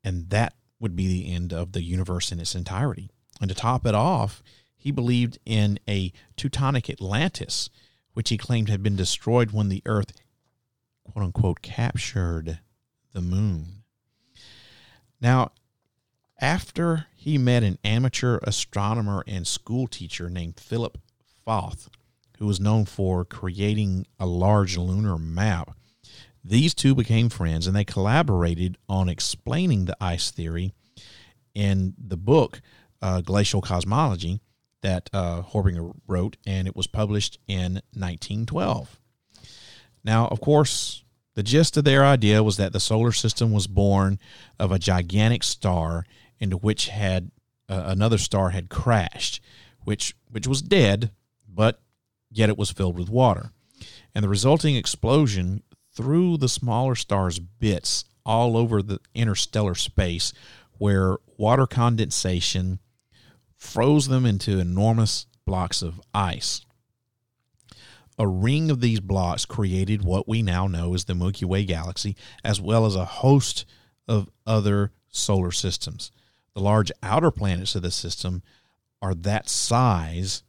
[0.03, 3.09] And that would be the end of the universe in its entirety.
[3.41, 4.41] And to top it off,
[4.77, 7.69] he believed in a Teutonic Atlantis,
[8.13, 10.13] which he claimed had been destroyed when the Earth,
[11.03, 12.59] quote unquote, captured
[13.11, 13.76] the moon.
[15.19, 15.51] Now,
[16.39, 20.97] after he met an amateur astronomer and school teacher named Philip
[21.45, 21.89] Fauth,
[22.37, 25.75] who was known for creating a large lunar map,
[26.43, 30.73] these two became friends and they collaborated on explaining the ice theory
[31.53, 32.61] in the book
[33.01, 34.39] uh, Glacial Cosmology
[34.81, 38.99] that uh, Horbiger wrote, and it was published in 1912.
[40.03, 41.03] Now, of course,
[41.37, 44.17] the gist of their idea was that the solar system was born
[44.57, 46.03] of a gigantic star
[46.39, 47.29] into which had
[47.69, 49.39] uh, another star had crashed,
[49.83, 51.11] which which was dead,
[51.47, 51.79] but
[52.31, 53.51] yet it was filled with water,
[54.15, 55.61] and the resulting explosion
[55.93, 60.33] threw the smaller star's bits all over the interstellar space,
[60.79, 62.79] where water condensation
[63.55, 66.65] froze them into enormous blocks of ice.
[68.17, 72.15] A ring of these blocks created what we now know as the Milky Way galaxy,
[72.43, 73.65] as well as a host
[74.07, 76.11] of other solar systems.
[76.53, 78.41] The large outer planets of the system
[79.01, 80.41] are that size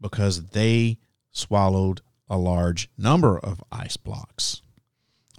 [0.00, 0.98] because they
[1.30, 4.60] swallowed a large number of ice blocks.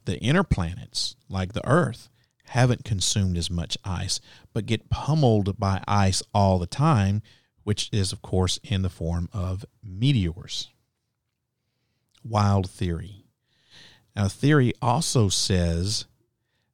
[0.05, 2.09] The inner planets, like the Earth,
[2.45, 4.19] haven't consumed as much ice,
[4.51, 7.21] but get pummeled by ice all the time,
[7.63, 10.69] which is, of course, in the form of meteors.
[12.23, 13.25] Wild theory.
[14.15, 16.05] Now, theory also says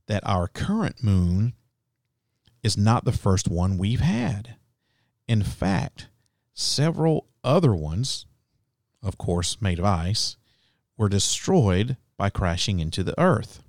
[0.07, 1.53] that our current moon
[2.63, 4.55] is not the first one we've had.
[5.27, 6.07] In fact,
[6.53, 8.25] several other ones,
[9.03, 10.37] of course made of ice,
[10.97, 13.61] were destroyed by crashing into the earth.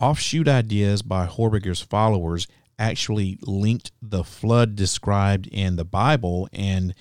[0.00, 2.46] Offshoot ideas by Horbiger's followers
[2.78, 6.94] actually linked the flood described in the Bible and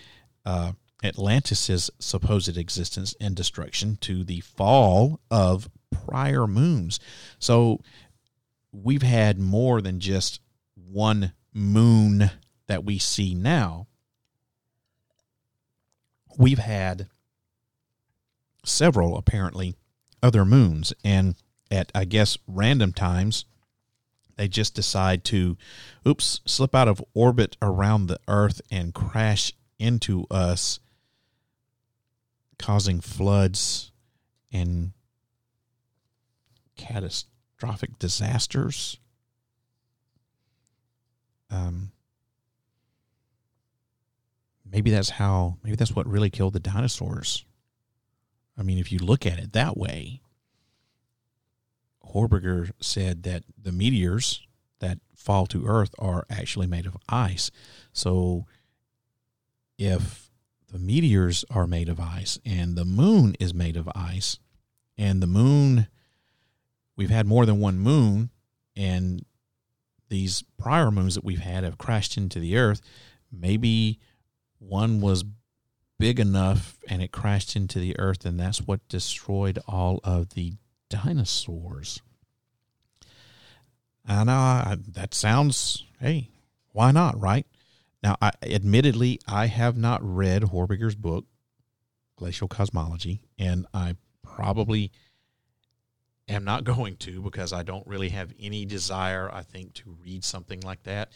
[0.45, 0.73] uh,
[1.03, 6.99] Atlantis's supposed existence and destruction to the fall of prior moons.
[7.39, 7.79] So
[8.71, 10.39] we've had more than just
[10.75, 12.31] one moon
[12.67, 13.87] that we see now.
[16.37, 17.07] We've had
[18.65, 19.75] several, apparently,
[20.21, 20.93] other moons.
[21.03, 21.35] And
[21.69, 23.45] at I guess random times
[24.35, 25.57] they just decide to
[26.07, 30.79] oops slip out of orbit around the earth and crash into us
[32.63, 33.91] causing floods
[34.51, 34.91] and
[36.75, 38.97] catastrophic disasters
[41.51, 41.91] um
[44.73, 47.45] maybe that's how maybe that's what really killed the dinosaurs.
[48.57, 50.21] I mean, if you look at it that way,
[52.13, 54.45] Horbiger said that the meteors
[54.79, 57.51] that fall to Earth are actually made of ice.
[57.93, 58.45] So
[59.77, 60.22] if
[60.73, 64.39] the meteors are made of ice and the moon is made of ice,
[64.97, 65.87] and the moon,
[66.97, 68.31] we've had more than one moon,
[68.75, 69.23] and
[70.09, 72.81] these prior moons that we've had have crashed into the Earth,
[73.31, 73.99] maybe
[74.59, 75.23] one was
[75.99, 80.53] big enough and it crashed into the earth, and that's what destroyed all of the
[80.89, 82.01] dinosaurs.
[84.05, 86.29] And uh, that sounds, hey,
[86.71, 87.45] why not, right?
[88.03, 91.25] Now, I, admittedly, I have not read Horbiger's book,
[92.17, 94.91] Glacial Cosmology, and I probably
[96.27, 100.25] am not going to because I don't really have any desire, I think, to read
[100.25, 101.13] something like that.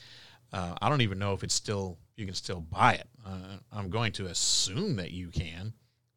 [0.53, 3.07] Uh, I don't even know if it's still you can still buy it.
[3.25, 5.73] Uh, I'm going to assume that you can,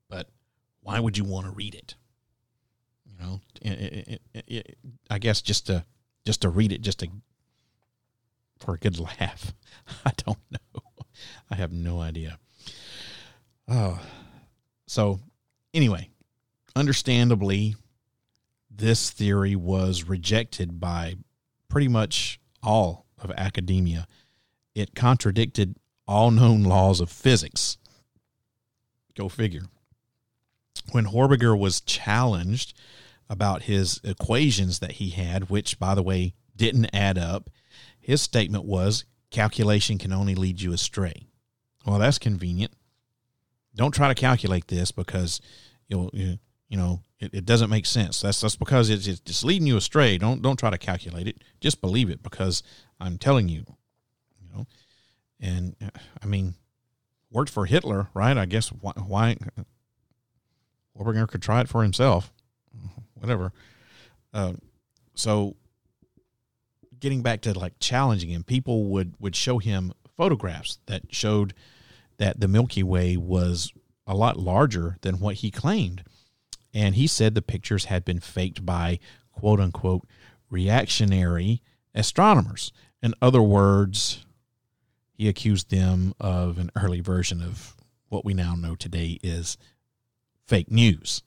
[0.09, 0.29] but
[0.83, 1.97] why would you want to read it?
[3.05, 4.79] You know, it, it, it,
[5.11, 5.85] I guess just to
[6.25, 7.09] just to read it, just to
[8.61, 9.53] for a good laugh.
[10.05, 10.83] I don't know.
[11.51, 12.39] I have no idea.
[13.69, 14.01] Oh,
[14.87, 15.21] so
[15.75, 16.11] anyway,
[16.77, 17.75] understandably,
[18.71, 21.17] this theory was rejected by
[21.69, 24.07] pretty much all of academia.
[24.75, 27.79] It contradicted all known laws of physics.
[29.15, 29.67] Go figure.
[30.93, 32.75] When Horbiger was challenged
[33.29, 37.49] about his equations that he had, which, by the way, didn't add up,
[38.01, 41.29] his statement was calculation can only lead you astray.
[41.87, 42.73] Well, that's convenient.
[43.75, 45.41] Don't try to calculate this because
[45.89, 48.21] you'll, you, you know, it, it, doesn't make sense.
[48.21, 50.19] That's that's because it's it's leading you astray.
[50.19, 51.43] Don't don't try to calculate it.
[51.61, 52.63] Just believe it because
[52.99, 53.65] I'm telling you.
[54.41, 54.67] You know,
[55.39, 55.77] and
[56.23, 56.55] I mean,
[57.31, 58.37] worked for Hitler, right?
[58.37, 59.37] I guess why, why
[60.99, 62.33] Horbiger could try it for himself,
[63.15, 63.53] whatever.
[64.33, 64.55] Uh,
[65.15, 65.57] so,
[67.01, 71.55] getting back to like challenging him, people would would show him photographs that showed
[72.19, 73.73] that the Milky Way was
[74.07, 76.05] a lot larger than what he claimed,
[76.75, 78.99] and he said the pictures had been faked by
[79.33, 80.07] quote unquote
[80.51, 81.63] reactionary
[81.95, 82.73] astronomers.
[83.03, 84.27] In other words,
[85.15, 87.75] he accused them of an early version of
[88.09, 89.57] what we now know today is
[90.47, 91.23] fake news.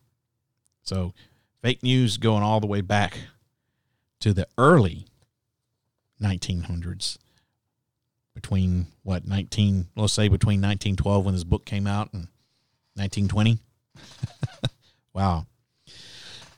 [0.84, 1.14] So,
[1.62, 3.18] fake news going all the way back
[4.20, 5.06] to the early
[6.24, 7.18] 1900s
[8.34, 12.28] between what 19 let's say between 1912 when this book came out and
[12.96, 13.60] 1920
[15.14, 15.46] wow.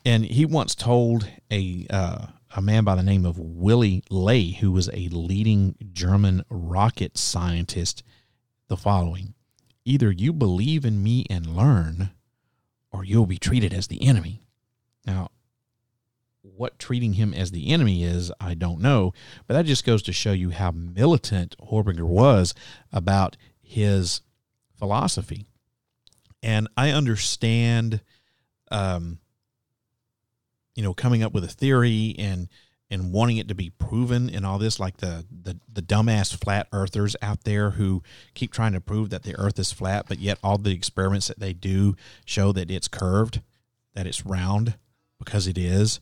[0.06, 4.72] And he once told a uh, a man by the name of Willy Ley, who
[4.72, 8.04] was a leading German rocket scientist,
[8.68, 9.34] the following
[9.84, 12.12] Either you believe in me and learn,
[12.92, 14.42] or you'll be treated as the enemy.
[15.06, 15.30] Now,
[16.56, 19.14] what treating him as the enemy is, I don't know,
[19.48, 22.54] but that just goes to show you how militant Horbiger was
[22.92, 24.22] about his
[24.78, 25.46] philosophy.
[26.44, 28.02] And I understand
[28.72, 29.20] um,
[30.76, 32.50] you know coming up with a theory and
[32.92, 36.68] and wanting it to be proven and all this like the the the dumbass flat
[36.72, 40.38] earthers out there who keep trying to prove that the earth is flat but yet
[40.44, 43.42] all the experiments that they do show that it's curved
[43.96, 44.76] that it's round
[45.18, 46.00] because it is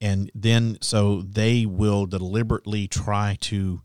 [0.00, 3.82] and then so they will deliberately try to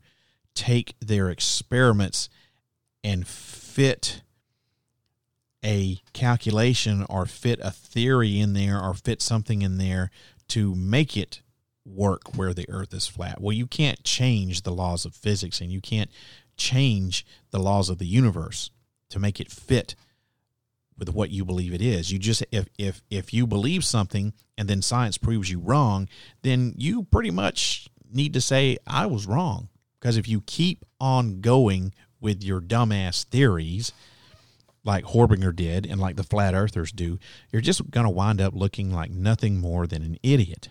[0.54, 2.28] take their experiments
[3.02, 4.22] and fit
[5.64, 10.10] a calculation or fit a theory in there or fit something in there
[10.48, 11.40] to make it
[11.86, 13.40] work where the earth is flat.
[13.40, 16.10] Well, you can't change the laws of physics and you can't
[16.56, 18.70] change the laws of the universe
[19.10, 19.94] to make it fit
[20.98, 22.12] with what you believe it is.
[22.12, 26.08] You just if if if you believe something and then science proves you wrong,
[26.42, 29.68] then you pretty much need to say I was wrong.
[29.98, 33.92] Because if you keep on going with your dumbass theories,
[34.84, 37.18] like Horbiger did and like the flat earthers do,
[37.50, 40.68] you're just going to wind up looking like nothing more than an idiot.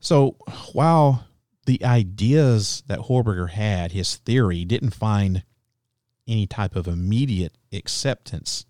[0.00, 0.36] So
[0.72, 1.24] while
[1.66, 5.44] the ideas that Horbiger had, his theory, didn't find
[6.28, 8.66] any type of immediate acceptance,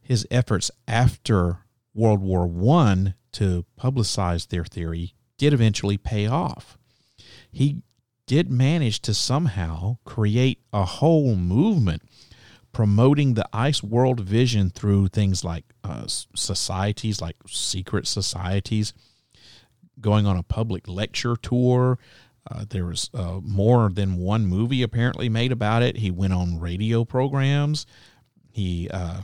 [0.00, 1.58] his efforts after
[1.94, 2.44] World War
[2.78, 6.78] I to publicize their theory did eventually pay off.
[7.50, 7.82] He
[8.26, 12.02] did manage to somehow create a whole movement
[12.72, 18.92] promoting the ice world vision through things like uh, societies, like secret societies,
[20.00, 21.98] going on a public lecture tour,
[22.50, 25.96] Uh, there was uh, more than one movie apparently made about it.
[25.96, 27.86] He went on radio programs.
[28.50, 29.22] He uh,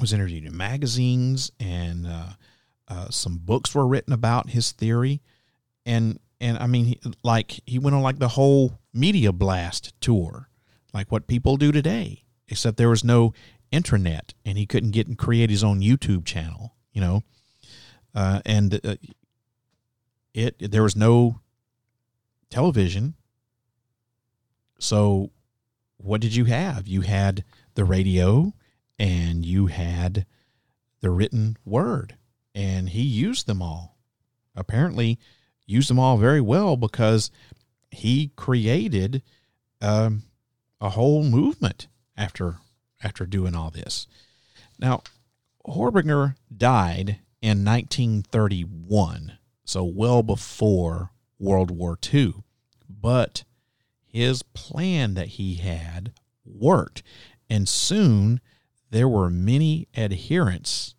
[0.00, 2.28] was interviewed in magazines, and uh,
[2.86, 5.20] uh, some books were written about his theory.
[5.84, 10.48] And and I mean, he, like he went on like the whole media blast tour,
[10.92, 13.34] like what people do today, except there was no
[13.72, 16.74] intranet, and he couldn't get and create his own YouTube channel.
[16.92, 17.22] You know,
[18.14, 18.80] and
[20.32, 21.40] it there was no
[22.54, 23.14] television.
[24.78, 25.32] So,
[25.96, 26.86] what did you have?
[26.86, 27.42] You had
[27.74, 28.52] the radio
[28.96, 30.24] and you had
[31.00, 32.16] the written word,
[32.54, 33.98] and he used them all.
[34.54, 35.18] Apparently,
[35.66, 37.32] used them all very well because
[37.90, 39.20] he created
[39.80, 40.22] um,
[40.80, 42.58] a whole movement after
[43.02, 44.06] after doing all this.
[44.78, 45.02] Now,
[45.66, 52.34] Horbiger died in 1931, so well before World War II.
[52.88, 53.44] But
[54.04, 56.12] his plan that he had
[56.44, 57.02] worked,
[57.50, 58.40] and soon
[58.90, 60.94] there were many adherents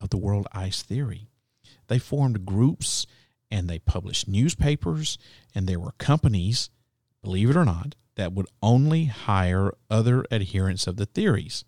[0.00, 1.28] of the world ice theory.
[1.88, 3.06] They formed groups
[3.50, 5.18] and they published newspapers,
[5.54, 6.70] and there were companies,
[7.22, 11.64] believe it or not, that would only hire other adherents of the theories.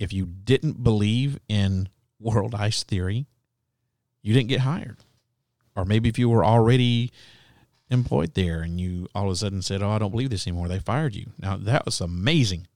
[0.00, 3.26] If you didn't believe in world ice theory,
[4.22, 4.98] you didn't get hired
[5.80, 7.10] or maybe if you were already
[7.90, 10.68] employed there and you all of a sudden said, "Oh, I don't believe this anymore,"
[10.68, 11.32] they fired you.
[11.38, 12.68] Now that was amazing.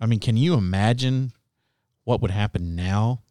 [0.00, 1.32] I mean, can you imagine
[2.04, 3.22] what would happen now?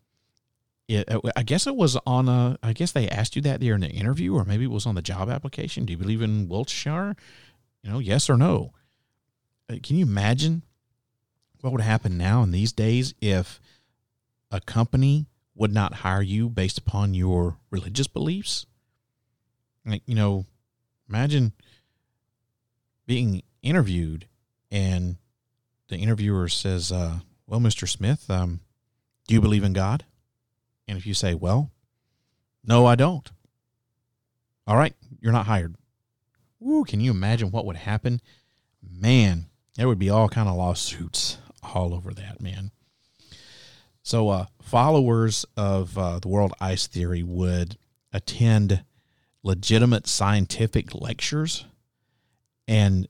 [0.88, 2.58] It, I guess it was on a.
[2.64, 4.96] I guess they asked you that there in the interview, or maybe it was on
[4.96, 5.86] the job application.
[5.86, 7.16] Do you believe in Wiltshire?
[7.84, 8.74] You know, yes or no.
[9.70, 10.64] Uh, can you imagine
[11.62, 13.62] what would happen now in these days if
[14.52, 15.28] a company
[15.60, 18.66] would not hire you based upon your religious beliefs.
[19.86, 20.46] Like, you know,
[21.10, 21.52] imagine
[23.06, 24.26] being interviewed
[24.72, 25.18] and
[25.90, 27.88] the interviewer says, uh, Well, Mr.
[27.90, 28.62] Smith, um,
[29.28, 30.06] do you believe in God?
[30.88, 31.72] And if you say, Well,
[32.64, 33.30] no, I don't.
[34.66, 35.76] All right, you're not hired.
[36.66, 38.22] Ooh, can you imagine what would happen?
[38.82, 42.72] Man, there would be all kind of lawsuits all over that, man.
[44.10, 47.78] So, uh, followers of uh, the world ice theory would
[48.12, 48.84] attend
[49.44, 51.68] legitimate scientific lectures
[52.68, 53.08] and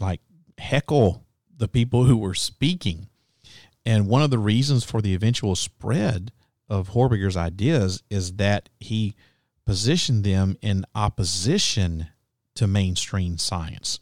[0.00, 0.20] like
[0.58, 1.24] heckle
[1.56, 3.06] the people who were speaking.
[3.84, 6.32] And one of the reasons for the eventual spread
[6.68, 9.14] of Horbiger's ideas is that he
[9.64, 12.08] positioned them in opposition
[12.56, 14.00] to mainstream science.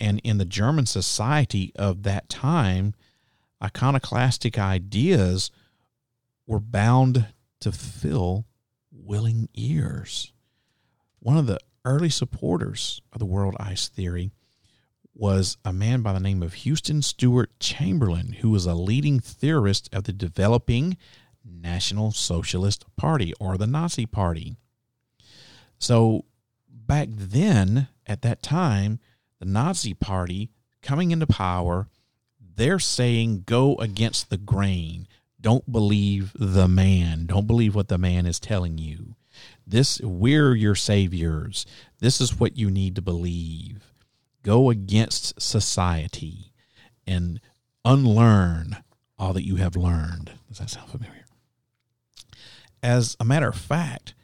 [0.00, 2.94] And in the German society of that time,
[3.62, 5.50] iconoclastic ideas
[6.46, 7.26] were bound
[7.60, 8.46] to fill
[8.90, 10.32] willing ears.
[11.20, 14.30] One of the early supporters of the world ice theory
[15.14, 19.88] was a man by the name of Houston Stewart Chamberlain, who was a leading theorist
[19.92, 20.96] of the developing
[21.44, 24.56] National Socialist Party or the Nazi Party.
[25.78, 26.24] So,
[26.68, 28.98] back then, at that time,
[29.38, 30.50] the Nazi Party
[30.82, 31.88] coming into power
[32.56, 35.06] they're saying go against the grain.
[35.40, 37.26] Don't believe the man.
[37.26, 39.16] Don't believe what the man is telling you.
[39.66, 41.66] This we're your saviors.
[41.98, 43.92] This is what you need to believe.
[44.42, 46.52] Go against society
[47.06, 47.40] and
[47.84, 48.76] unlearn
[49.18, 50.32] all that you have learned.
[50.48, 51.24] Does that sound familiar?
[52.82, 54.14] As a matter of fact,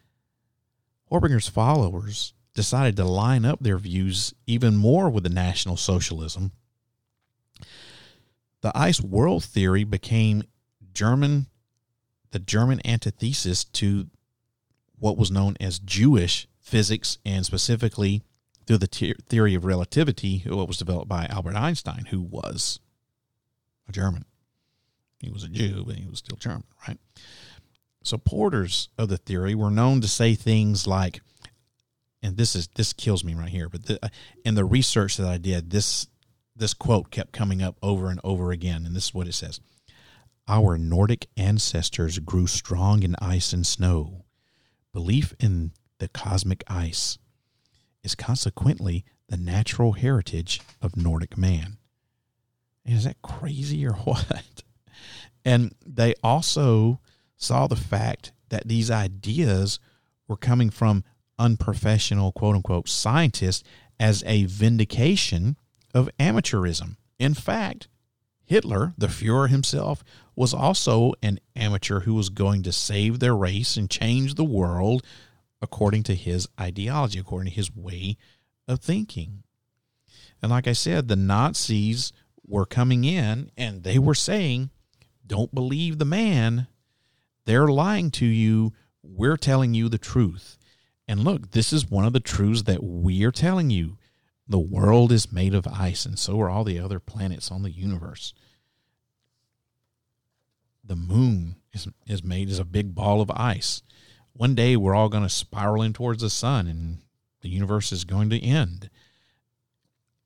[1.07, 6.53] Horbiger's followers decided to line up their views even more with the National Socialism
[8.61, 10.43] the ice world theory became
[10.93, 11.47] German,
[12.31, 14.09] the German antithesis to
[14.99, 18.23] what was known as Jewish physics, and specifically
[18.67, 22.79] through the te- theory of relativity, what was developed by Albert Einstein, who was
[23.89, 24.25] a German.
[25.19, 26.99] He was a Jew, but he was still German, right?
[28.03, 31.21] Supporters of the theory were known to say things like,
[32.23, 34.09] and this is this kills me right here, but the, uh,
[34.45, 36.07] in the research that I did, this
[36.61, 39.61] this quote kept coming up over and over again, and this is what it says
[40.47, 44.25] Our Nordic ancestors grew strong in ice and snow.
[44.93, 47.19] Belief in the cosmic ice
[48.05, 51.79] is consequently the natural heritage of Nordic man.
[52.85, 54.63] Is that crazy or what?
[55.45, 57.01] And they also
[57.37, 59.79] saw the fact that these ideas
[60.29, 61.05] were coming from
[61.39, 63.65] unprofessional, quote unquote, scientists
[63.99, 65.57] as a vindication
[65.95, 66.97] of amateurism.
[67.19, 67.89] In fact,
[68.45, 70.03] Hitler, the Fuhrer himself,
[70.35, 75.05] was also an amateur who was going to save their race and change the world
[75.63, 78.17] according to his ideology, according to his way
[78.67, 79.43] of thinking.
[80.43, 82.13] And like I said, the Nazis
[82.47, 84.71] were coming in and they were saying,
[85.27, 86.67] don't believe the man.
[87.45, 88.73] They're lying to you.
[89.03, 90.59] We're telling you the truth.
[91.07, 93.97] And look, this is one of the truths that we're telling you.
[94.51, 97.71] The world is made of ice, and so are all the other planets on the
[97.71, 98.35] universe.
[100.83, 103.83] The moon is, is made as a big ball of ice.
[104.33, 106.99] One day we're all going to spiral in towards the sun, and
[107.43, 108.91] the universe is going to end.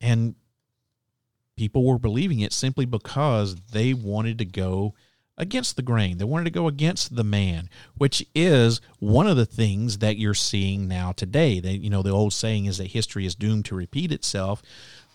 [0.01, 0.33] And
[1.55, 4.95] people were believing it simply because they wanted to go
[5.37, 6.17] against the grain.
[6.17, 10.33] They wanted to go against the man, which is one of the things that you're
[10.33, 11.59] seeing now today.
[11.59, 14.61] They, you know, the old saying is that history is doomed to repeat itself.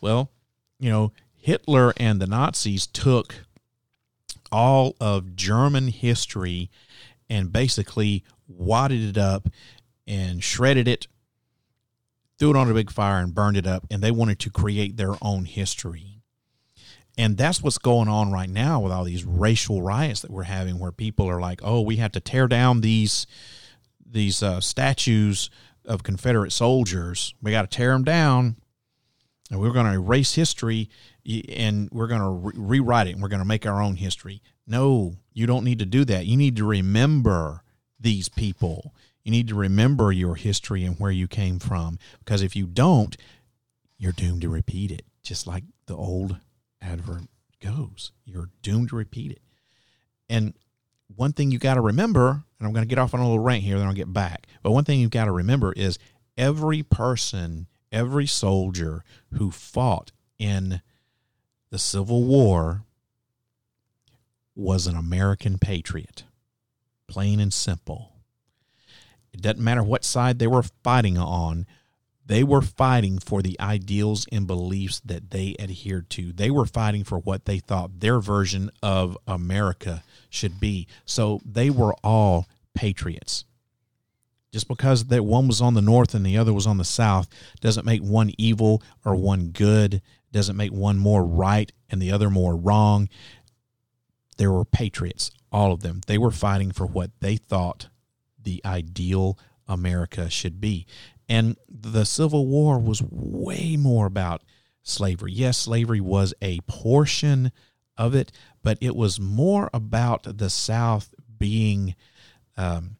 [0.00, 0.30] Well,
[0.78, 3.46] you know, Hitler and the Nazis took
[4.52, 6.70] all of German history
[7.28, 9.48] and basically wadded it up
[10.06, 11.06] and shredded it,
[12.38, 14.96] threw it on a big fire and burned it up, and they wanted to create
[14.96, 16.09] their own history.
[17.20, 20.78] And that's what's going on right now with all these racial riots that we're having,
[20.78, 23.26] where people are like, "Oh, we have to tear down these
[24.04, 25.50] these uh, statues
[25.84, 27.34] of Confederate soldiers.
[27.42, 28.56] We got to tear them down,
[29.50, 30.88] and we're going to erase history,
[31.50, 34.40] and we're going to re- rewrite it, and we're going to make our own history."
[34.66, 36.24] No, you don't need to do that.
[36.24, 37.62] You need to remember
[37.98, 38.94] these people.
[39.24, 43.14] You need to remember your history and where you came from, because if you don't,
[43.98, 46.38] you're doomed to repeat it, just like the old
[46.80, 47.28] adverb
[47.60, 48.12] goes.
[48.24, 49.42] You're doomed to repeat it.
[50.28, 50.54] And
[51.14, 53.38] one thing you got to remember, and I'm going to get off on a little
[53.38, 54.46] rant here, then I'll get back.
[54.62, 55.98] But one thing you've got to remember is
[56.36, 59.04] every person, every soldier
[59.34, 60.80] who fought in
[61.70, 62.84] the Civil War
[64.54, 66.24] was an American patriot,
[67.08, 68.12] plain and simple.
[69.32, 71.66] It doesn't matter what side they were fighting on,
[72.30, 76.32] they were fighting for the ideals and beliefs that they adhered to.
[76.32, 80.86] They were fighting for what they thought their version of America should be.
[81.04, 83.44] So they were all patriots.
[84.52, 87.28] Just because that one was on the north and the other was on the south
[87.60, 90.00] doesn't make one evil or one good,
[90.30, 93.08] doesn't make one more right and the other more wrong.
[94.36, 96.02] There were patriots, all of them.
[96.06, 97.88] They were fighting for what they thought
[98.40, 100.86] the ideal America should be.
[101.30, 104.42] And the Civil War was way more about
[104.82, 105.30] slavery.
[105.30, 107.52] Yes, slavery was a portion
[107.96, 108.32] of it,
[108.64, 111.94] but it was more about the South being
[112.56, 112.96] um,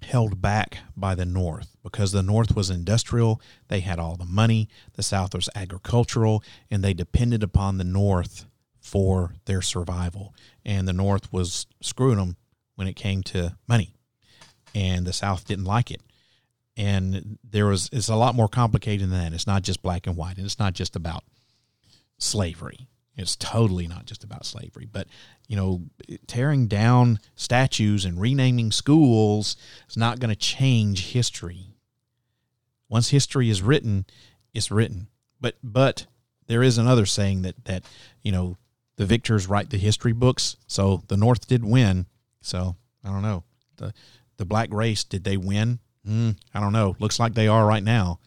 [0.00, 3.42] held back by the North because the North was industrial.
[3.68, 4.70] They had all the money.
[4.94, 8.46] The South was agricultural, and they depended upon the North
[8.80, 10.34] for their survival.
[10.64, 12.36] And the North was screwing them
[12.76, 13.96] when it came to money,
[14.74, 16.00] and the South didn't like it
[16.76, 19.32] and there was it's a lot more complicated than that.
[19.32, 21.24] It's not just black and white, and it's not just about
[22.18, 22.88] slavery.
[23.16, 25.06] It's totally not just about slavery, but
[25.46, 25.82] you know,
[26.26, 29.56] tearing down statues and renaming schools
[29.88, 31.76] is not going to change history.
[32.88, 34.04] Once history is written,
[34.52, 35.08] it's written.
[35.40, 36.06] But but
[36.46, 37.84] there is another saying that that
[38.22, 38.56] you know
[38.96, 40.56] the victors write the history books.
[40.66, 42.06] So the North did win.
[42.40, 43.44] So I don't know
[43.76, 43.92] the
[44.38, 45.78] the black race did they win?
[46.06, 46.96] Mm, I don't know.
[46.98, 48.20] Looks like they are right now.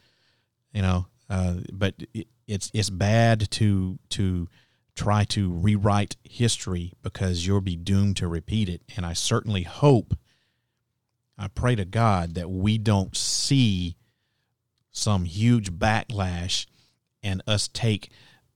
[0.74, 4.48] You know, uh, but it, it's it's bad to to
[4.96, 8.82] try to rewrite history because you'll be doomed to repeat it.
[8.96, 10.18] And I certainly hope,
[11.38, 13.96] I pray to God that we don't see
[14.92, 16.66] some huge backlash
[17.22, 18.10] and us take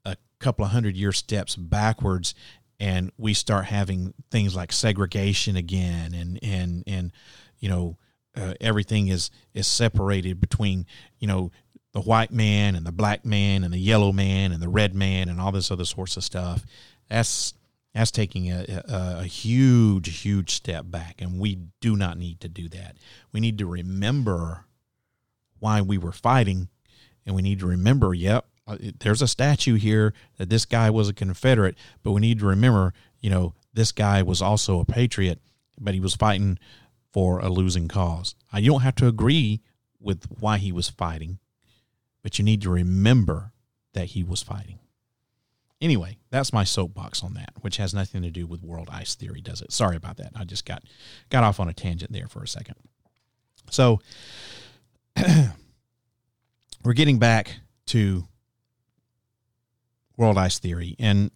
[0.03, 2.33] a couple of hundred year steps backwards
[2.79, 7.11] and we start having things like segregation again and and and
[7.59, 7.97] you know
[8.35, 10.85] uh, everything is is separated between
[11.19, 11.51] you know
[11.93, 15.27] the white man and the black man and the yellow man and the red man
[15.27, 16.65] and all this other sorts of stuff.
[17.09, 17.53] That's
[17.93, 22.47] that's taking a, a, a, huge, huge step back, and we do not need to
[22.47, 22.95] do that.
[23.33, 24.63] We need to remember
[25.59, 26.69] why we were fighting,
[27.25, 31.09] and we need to remember, yep, uh, there's a statue here that this guy was
[31.09, 35.39] a Confederate, but we need to remember, you know, this guy was also a patriot,
[35.77, 36.59] but he was fighting
[37.11, 38.35] for a losing cause.
[38.53, 39.61] You don't have to agree
[39.99, 41.39] with why he was fighting,
[42.23, 43.51] but you need to remember
[43.93, 44.79] that he was fighting.
[45.81, 49.41] Anyway, that's my soapbox on that, which has nothing to do with world ice theory,
[49.41, 49.71] does it?
[49.71, 50.31] Sorry about that.
[50.35, 50.83] I just got
[51.29, 52.75] got off on a tangent there for a second.
[53.71, 53.99] So
[56.83, 58.25] we're getting back to
[60.17, 61.31] world ice theory and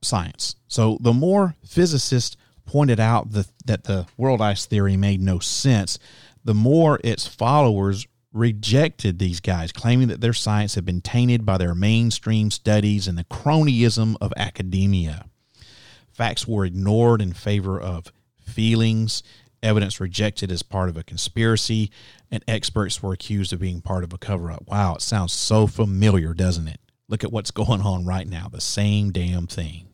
[0.00, 0.54] science.
[0.68, 5.98] So the more physicists pointed out the, that the world ice theory made no sense,
[6.44, 11.58] the more its followers rejected these guys, claiming that their science had been tainted by
[11.58, 15.26] their mainstream studies and the cronyism of academia.
[16.12, 19.22] Facts were ignored in favor of feelings,
[19.62, 21.90] evidence rejected as part of a conspiracy,
[22.30, 24.64] and experts were accused of being part of a cover up.
[24.66, 26.80] Wow, it sounds so familiar, doesn't it?
[27.08, 28.48] Look at what's going on right now.
[28.50, 29.91] The same damn thing.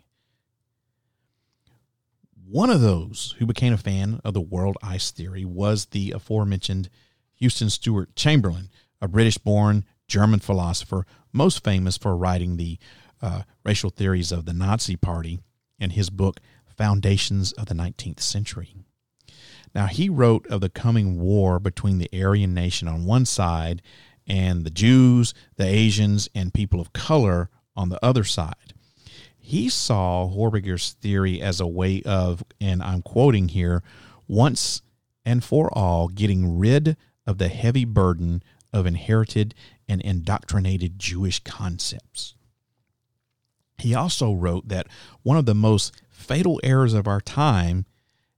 [2.51, 6.89] One of those who became a fan of the world ice theory was the aforementioned
[7.35, 8.71] Houston Stewart Chamberlain,
[9.03, 12.79] a British born German philosopher, most famous for writing the
[13.21, 15.41] uh, racial theories of the Nazi Party
[15.79, 16.41] in his book
[16.75, 18.75] Foundations of the 19th Century.
[19.75, 23.83] Now, he wrote of the coming war between the Aryan nation on one side
[24.27, 28.73] and the Jews, the Asians, and people of color on the other side.
[29.49, 33.83] He saw Horbiger's theory as a way of, and I'm quoting here,
[34.27, 34.83] once
[35.25, 38.43] and for all getting rid of the heavy burden
[38.75, 39.55] of inherited
[39.89, 42.35] and indoctrinated Jewish concepts.
[43.79, 44.87] He also wrote that
[45.23, 47.87] one of the most fatal errors of our time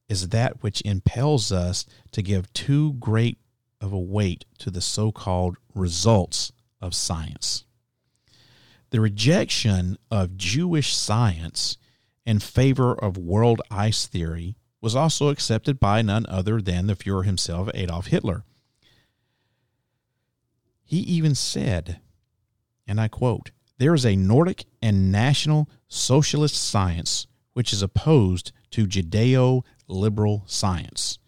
[0.09, 3.39] is that which impels us to give too great
[3.81, 7.65] of a weight to the so called results of science.
[8.91, 11.77] The rejection of Jewish science
[12.27, 17.25] in favor of world ice theory was also accepted by none other than the Fuhrer
[17.25, 18.45] himself, Adolf Hitler.
[20.83, 22.01] He even said,
[22.87, 28.87] and I quote, there is a Nordic and national socialist science which is opposed to
[28.87, 31.19] Judeo liberal science.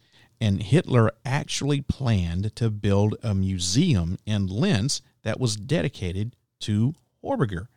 [0.41, 6.95] And Hitler actually planned to build a museum in Linz that was dedicated to
[7.25, 7.69] Horbiger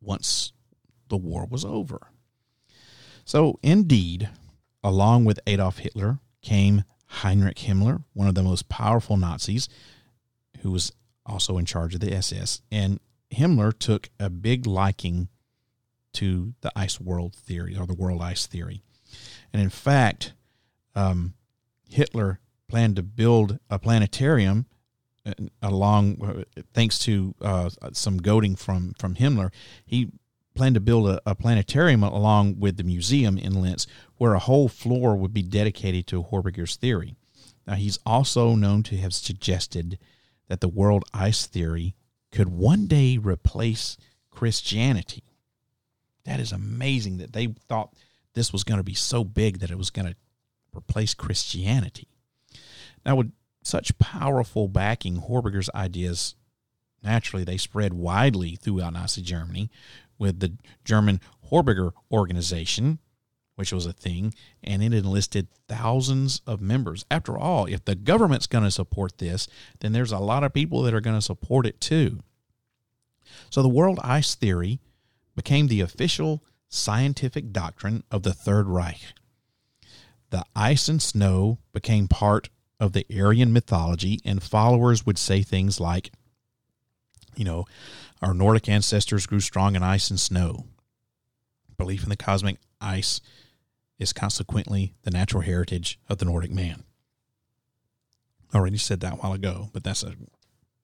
[0.00, 0.52] once
[1.08, 2.08] the war was over.
[3.24, 4.28] So, indeed,
[4.82, 9.68] along with Adolf Hitler came Heinrich Himmler, one of the most powerful Nazis,
[10.60, 10.92] who was
[11.24, 12.62] also in charge of the SS.
[12.70, 13.00] And
[13.32, 15.28] Himmler took a big liking
[16.14, 18.82] to the ice world theory or the world ice theory.
[19.52, 20.32] And in fact,
[20.94, 21.34] um,
[21.88, 24.66] Hitler planned to build a planetarium
[25.62, 29.52] along, uh, thanks to uh, some goading from, from Himmler.
[29.84, 30.10] He
[30.54, 34.68] planned to build a, a, planetarium along with the museum in Linz where a whole
[34.68, 37.16] floor would be dedicated to Horbiger's theory.
[37.66, 39.98] Now, he's also known to have suggested
[40.48, 41.94] that the world ice theory
[42.32, 43.96] could one day replace
[44.30, 45.24] Christianity.
[46.24, 47.94] That is amazing that they thought
[48.34, 50.16] this was going to be so big that it was going to
[50.76, 52.08] replace Christianity.
[53.04, 53.32] Now, with
[53.66, 56.34] such powerful backing, Horbiger's ideas
[57.02, 59.70] naturally they spread widely throughout Nazi Germany,
[60.18, 62.98] with the German Horbiger organization
[63.56, 67.04] which was a thing, and it enlisted thousands of members.
[67.10, 69.48] After all, if the government's going to support this,
[69.80, 72.20] then there's a lot of people that are going to support it too.
[73.50, 74.78] So the world ice theory
[75.34, 79.00] became the official scientific doctrine of the Third Reich.
[80.30, 85.80] The ice and snow became part of the Aryan mythology, and followers would say things
[85.80, 86.10] like,
[87.34, 87.64] you know,
[88.22, 90.66] our Nordic ancestors grew strong in ice and snow.
[91.76, 93.20] Belief in the cosmic ice
[93.98, 96.84] is consequently the natural heritage of the Nordic man.
[98.52, 100.14] I already said that a while ago, but that's a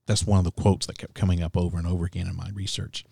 [0.07, 2.51] that's one of the quotes that kept coming up over and over again in my
[2.53, 3.05] research.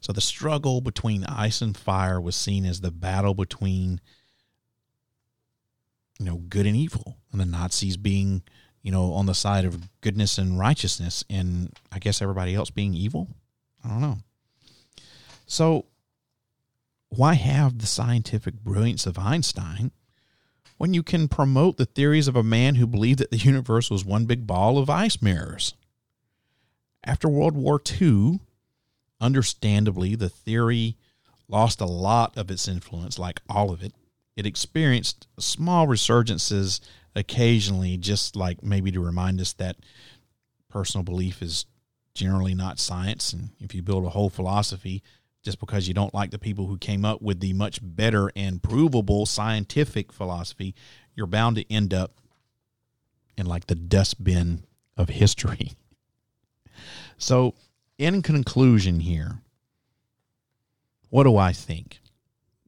[0.00, 4.00] So the struggle between ice and fire was seen as the battle between
[6.20, 8.42] you know good and evil, and the Nazis being
[8.82, 12.92] you know on the side of goodness and righteousness, and I guess everybody else being
[12.92, 13.28] evil.
[13.82, 14.18] I don't know.
[15.46, 15.86] So
[17.08, 19.92] why have the scientific brilliance of Einstein
[20.76, 24.04] when you can promote the theories of a man who believed that the universe was
[24.04, 25.74] one big ball of ice mirrors?
[27.02, 28.40] After World War II,
[29.22, 30.96] understandably, the theory
[31.48, 33.94] lost a lot of its influence, like all of it.
[34.40, 36.80] It experienced small resurgences
[37.14, 39.76] occasionally, just like maybe to remind us that
[40.70, 41.66] personal belief is
[42.14, 43.34] generally not science.
[43.34, 45.02] And if you build a whole philosophy
[45.42, 48.62] just because you don't like the people who came up with the much better and
[48.62, 50.74] provable scientific philosophy,
[51.14, 52.14] you're bound to end up
[53.36, 54.64] in like the dustbin
[54.96, 55.72] of history.
[57.18, 57.54] So,
[57.98, 59.42] in conclusion, here,
[61.10, 61.99] what do I think?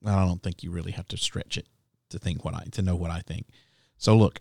[0.05, 1.67] I don't think you really have to stretch it
[2.11, 3.47] to think what I to know what I think.
[3.97, 4.41] So, look,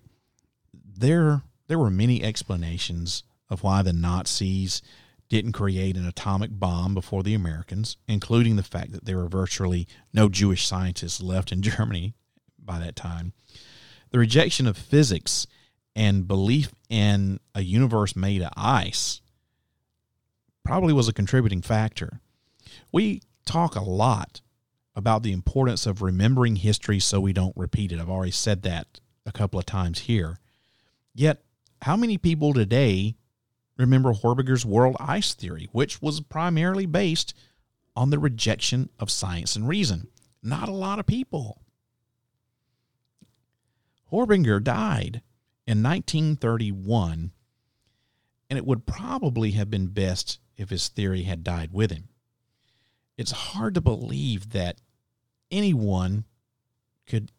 [0.73, 4.81] there there were many explanations of why the Nazis
[5.29, 9.87] didn't create an atomic bomb before the Americans, including the fact that there were virtually
[10.13, 12.13] no Jewish scientists left in Germany
[12.59, 13.33] by that time.
[14.09, 15.47] The rejection of physics
[15.95, 19.21] and belief in a universe made of ice
[20.65, 22.19] probably was a contributing factor.
[22.91, 24.41] We talk a lot
[24.95, 27.99] about the importance of remembering history so we don't repeat it.
[27.99, 30.39] I've already said that a couple of times here.
[31.13, 31.43] Yet,
[31.81, 33.15] how many people today
[33.77, 37.33] remember Horbiger's world ice theory, which was primarily based
[37.95, 40.07] on the rejection of science and reason?
[40.43, 41.61] Not a lot of people.
[44.11, 45.21] Horbiger died
[45.65, 47.31] in 1931,
[48.49, 52.09] and it would probably have been best if his theory had died with him.
[53.21, 54.81] It's hard to believe that
[55.51, 56.25] anyone
[57.05, 57.31] could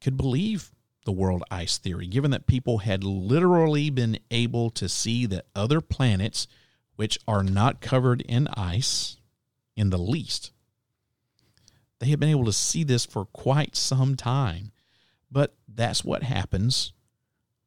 [0.00, 0.70] could believe
[1.04, 5.82] the world ice theory, given that people had literally been able to see that other
[5.82, 6.46] planets,
[6.96, 9.18] which are not covered in ice
[9.76, 10.50] in the least,
[11.98, 14.72] they had been able to see this for quite some time.
[15.30, 16.94] But that's what happens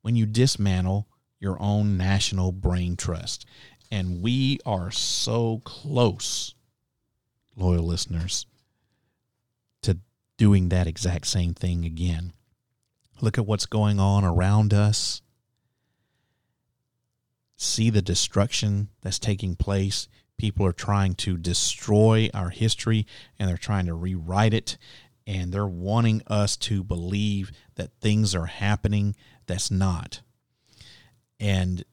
[0.01, 1.07] when you dismantle
[1.39, 3.45] your own national brain trust.
[3.91, 6.55] And we are so close,
[7.55, 8.45] loyal listeners,
[9.81, 9.97] to
[10.37, 12.33] doing that exact same thing again.
[13.21, 15.21] Look at what's going on around us.
[17.55, 20.07] See the destruction that's taking place.
[20.37, 23.05] People are trying to destroy our history
[23.37, 24.77] and they're trying to rewrite it.
[25.27, 30.21] And they're wanting us to believe that things are happening that's not.
[31.39, 31.83] And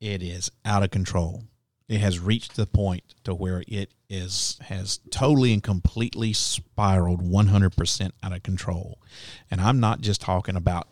[0.00, 1.44] it is out of control.
[1.88, 8.10] It has reached the point to where it is has totally and completely spiraled 100%
[8.22, 9.00] out of control.
[9.50, 10.88] And I'm not just talking about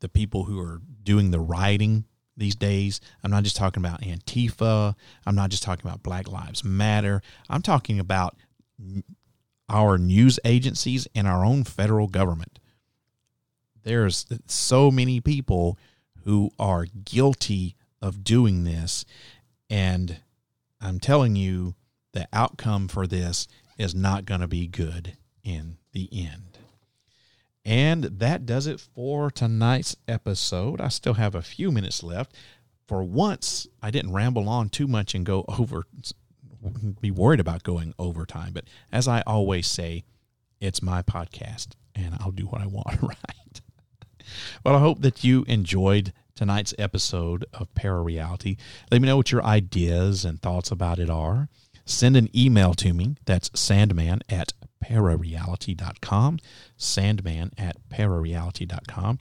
[0.00, 2.04] the people who are doing the rioting
[2.36, 3.00] these days.
[3.22, 4.94] I'm not just talking about Antifa.
[5.26, 7.22] I'm not just talking about Black Lives Matter.
[7.48, 8.36] I'm talking about
[9.68, 12.58] our news agencies and our own federal government.
[13.82, 15.78] There's so many people
[16.24, 19.04] who are guilty of doing this.
[19.68, 20.18] And
[20.80, 21.74] I'm telling you,
[22.12, 23.46] the outcome for this
[23.78, 26.58] is not going to be good in the end.
[27.64, 30.80] And that does it for tonight's episode.
[30.80, 32.34] I still have a few minutes left.
[32.86, 35.84] For once, I didn't ramble on too much and go over,
[37.00, 38.52] be worried about going overtime.
[38.52, 40.04] But as I always say,
[40.60, 43.60] it's my podcast and I'll do what I want, right?
[44.64, 48.56] Well, I hope that you enjoyed tonight's episode of Para Reality.
[48.90, 51.48] Let me know what your ideas and thoughts about it are.
[51.84, 53.16] Send an email to me.
[53.24, 54.52] That's sandman at
[54.84, 56.38] parareality.com.
[56.76, 59.18] Sandman at parareality.com.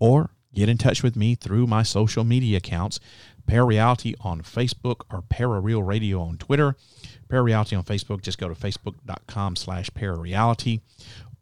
[0.00, 2.98] Or get in touch with me through my social media accounts
[3.46, 6.76] Parareality on Facebook or Parareal Radio on Twitter.
[7.28, 10.80] Parareality on Facebook, just go to facebook.com slash parareality.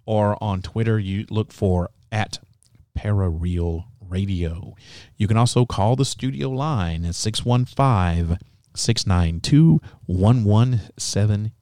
[0.07, 2.39] Or on Twitter, you look for at
[2.97, 4.75] Parareal Radio.
[5.17, 8.39] You can also call the studio line at 615
[8.77, 11.53] 692 1170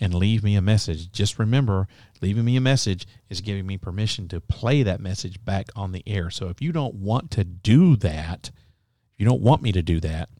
[0.00, 1.12] and leave me a message.
[1.12, 1.86] Just remember,
[2.20, 6.02] leaving me a message is giving me permission to play that message back on the
[6.06, 6.30] air.
[6.30, 8.50] So if you don't want to do that,
[9.12, 10.30] if you don't want me to do that,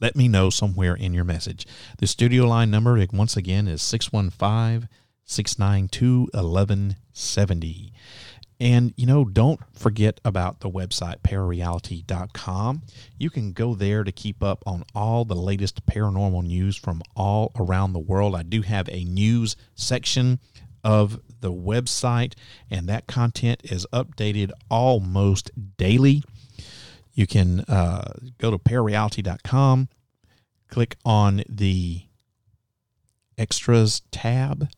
[0.00, 1.66] let me know somewhere in your message.
[1.98, 4.88] The studio line number, once again, is 615
[5.24, 7.92] 692 1170.
[8.58, 12.82] And, you know, don't forget about the website, parareality.com.
[13.18, 17.52] You can go there to keep up on all the latest paranormal news from all
[17.56, 18.34] around the world.
[18.34, 20.38] I do have a news section
[20.82, 22.34] of the website,
[22.70, 26.22] and that content is updated almost daily.
[27.12, 29.88] You can uh, go to parareality.com,
[30.68, 32.02] click on the
[33.36, 34.68] extras tab,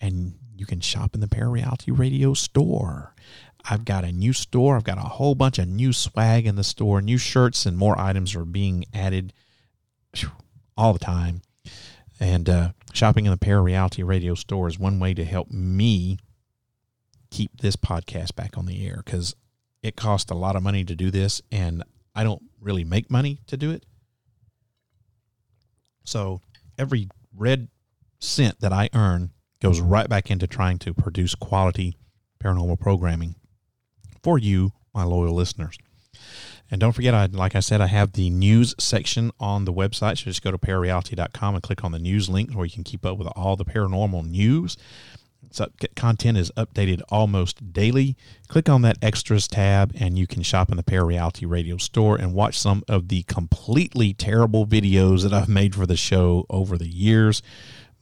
[0.00, 3.14] and you can shop in the Parareality Radio store.
[3.68, 4.76] I've got a new store.
[4.76, 7.02] I've got a whole bunch of new swag in the store.
[7.02, 9.32] New shirts and more items are being added
[10.76, 11.42] all the time.
[12.20, 16.18] And uh, shopping in the Parareality Radio store is one way to help me
[17.30, 19.34] keep this podcast back on the air because
[19.82, 21.82] it costs a lot of money to do this, and
[22.14, 23.84] I don't really make money to do it.
[26.04, 26.40] So
[26.78, 27.68] every red
[28.18, 29.30] cent that I earn
[29.66, 31.98] goes right back into trying to produce quality
[32.40, 33.34] paranormal programming
[34.22, 35.76] for you, my loyal listeners.
[36.70, 40.18] And don't forget, I like I said, I have the news section on the website.
[40.18, 43.04] So just go to parareality.com and click on the news link where you can keep
[43.04, 44.76] up with all the paranormal news.
[45.96, 48.16] Content is updated almost daily.
[48.46, 52.34] Click on that extras tab and you can shop in the Parareality Radio store and
[52.34, 56.88] watch some of the completely terrible videos that I've made for the show over the
[56.88, 57.42] years.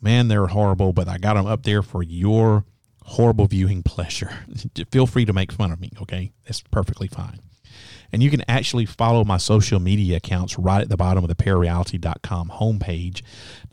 [0.05, 2.67] Man, they're horrible, but I got them up there for your
[3.05, 4.31] horrible viewing pleasure.
[4.91, 6.31] Feel free to make fun of me, okay?
[6.45, 7.41] That's perfectly fine.
[8.13, 11.35] And you can actually follow my social media accounts right at the bottom of the
[11.35, 13.23] parareality.com homepage.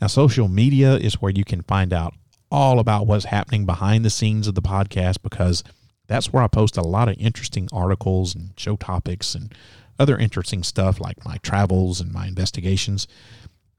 [0.00, 2.14] Now, social media is where you can find out
[2.50, 5.62] all about what's happening behind the scenes of the podcast because
[6.06, 9.54] that's where I post a lot of interesting articles and show topics and
[9.98, 13.06] other interesting stuff like my travels and my investigations.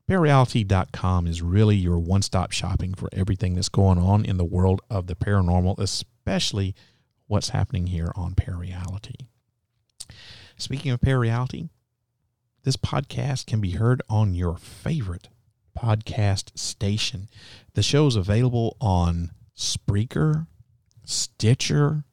[0.10, 4.82] Parareality.com is really your one stop shopping for everything that's going on in the world
[4.90, 6.76] of the paranormal, especially
[7.28, 9.28] what's happening here on Parareality.
[10.58, 11.70] Speaking of Parareality,
[12.64, 15.30] this podcast can be heard on your favorite
[15.78, 17.30] podcast station.
[17.74, 20.48] The show is available on Spreaker,
[21.06, 22.04] Stitcher,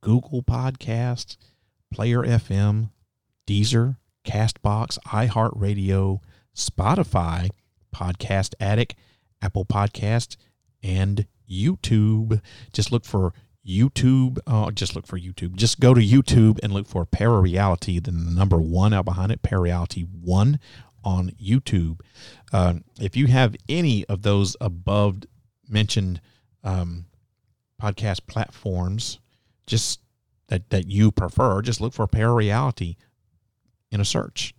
[0.00, 1.36] Google Podcasts,
[1.92, 2.90] Player FM,
[3.46, 6.20] Deezer, Castbox, iHeartRadio,
[6.54, 7.50] Spotify,
[7.94, 8.94] Podcast Addict,
[9.40, 10.36] Apple Podcast,
[10.82, 12.40] and YouTube.
[12.72, 13.32] Just look for
[13.66, 14.38] YouTube.
[14.46, 15.54] Uh, just look for YouTube.
[15.54, 19.42] Just go to YouTube and look for Parareality, then the number one out behind it,
[19.42, 20.58] Parareality One
[21.04, 22.00] on YouTube.
[22.52, 25.22] Uh, if you have any of those above
[25.68, 26.20] mentioned
[26.64, 27.06] um,
[27.80, 29.18] podcast platforms,
[29.66, 30.00] just
[30.48, 32.96] that, that you prefer, just look for Parareality
[33.90, 34.54] in a search.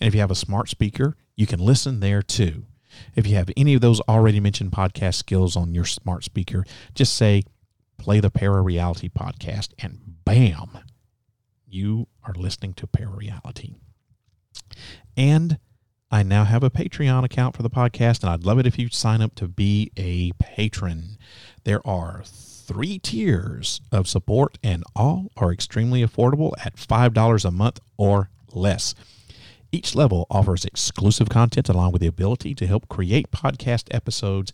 [0.00, 2.64] And if you have a smart speaker, you can listen there too.
[3.14, 6.64] If you have any of those already mentioned podcast skills on your smart speaker,
[6.94, 7.42] just say,
[7.98, 10.78] play the Parareality podcast, and bam,
[11.66, 13.76] you are listening to Parareality.
[15.16, 15.58] And
[16.10, 18.88] I now have a Patreon account for the podcast, and I'd love it if you
[18.88, 21.18] sign up to be a patron.
[21.64, 27.80] There are three tiers of support, and all are extremely affordable at $5 a month
[27.96, 28.94] or less.
[29.74, 34.52] Each level offers exclusive content along with the ability to help create podcast episodes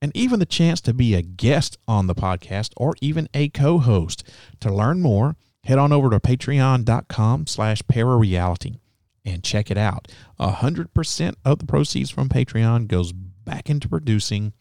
[0.00, 4.24] and even the chance to be a guest on the podcast or even a co-host.
[4.60, 8.78] To learn more, head on over to patreon.com slash parareality
[9.22, 10.10] and check it out.
[10.40, 14.54] 100% of the proceeds from Patreon goes back into producing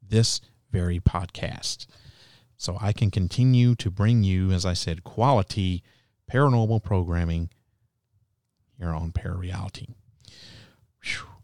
[0.00, 0.40] this
[0.70, 1.84] very podcast.
[2.56, 5.82] So I can continue to bring you, as I said, quality
[6.32, 7.50] paranormal programming
[8.80, 9.94] here on Parareality.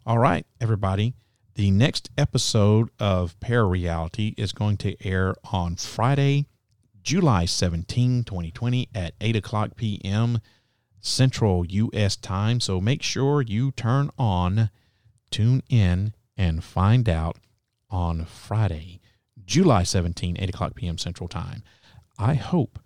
[0.07, 1.15] All right, everybody.
[1.55, 6.47] The next episode of Parareality is going to air on Friday,
[7.03, 10.41] July 17, 2020 at 8 o'clock p.m.
[11.01, 12.17] Central U.S.
[12.17, 12.61] time.
[12.61, 14.71] So make sure you turn on,
[15.31, 17.37] tune in, and find out
[17.91, 19.01] on Friday,
[19.45, 20.99] July 17, 8 o'clock p.m.
[20.99, 21.63] Central time.
[22.19, 22.79] I hope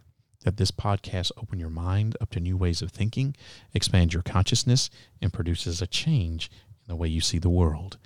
[0.45, 3.36] that this podcast open your mind up to new ways of thinking,
[3.74, 6.51] expands your consciousness, and produces a change
[6.84, 7.99] in the way you see the world.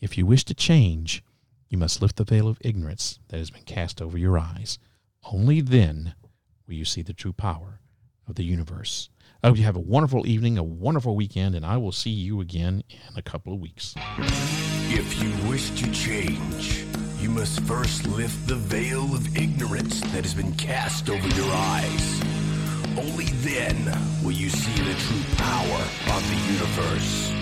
[0.00, 1.22] If you wish to change,
[1.68, 4.78] you must lift the veil of ignorance that has been cast over your eyes.
[5.24, 6.14] Only then
[6.66, 7.80] will you see the true power
[8.26, 9.10] of the universe.
[9.42, 12.40] I hope you have a wonderful evening, a wonderful weekend, and I will see you
[12.40, 13.94] again in a couple of weeks.
[14.88, 16.89] If you wish to change,
[17.20, 22.20] you must first lift the veil of ignorance that has been cast over your eyes.
[22.96, 23.76] Only then
[24.24, 25.82] will you see the true power
[26.16, 27.39] of the universe.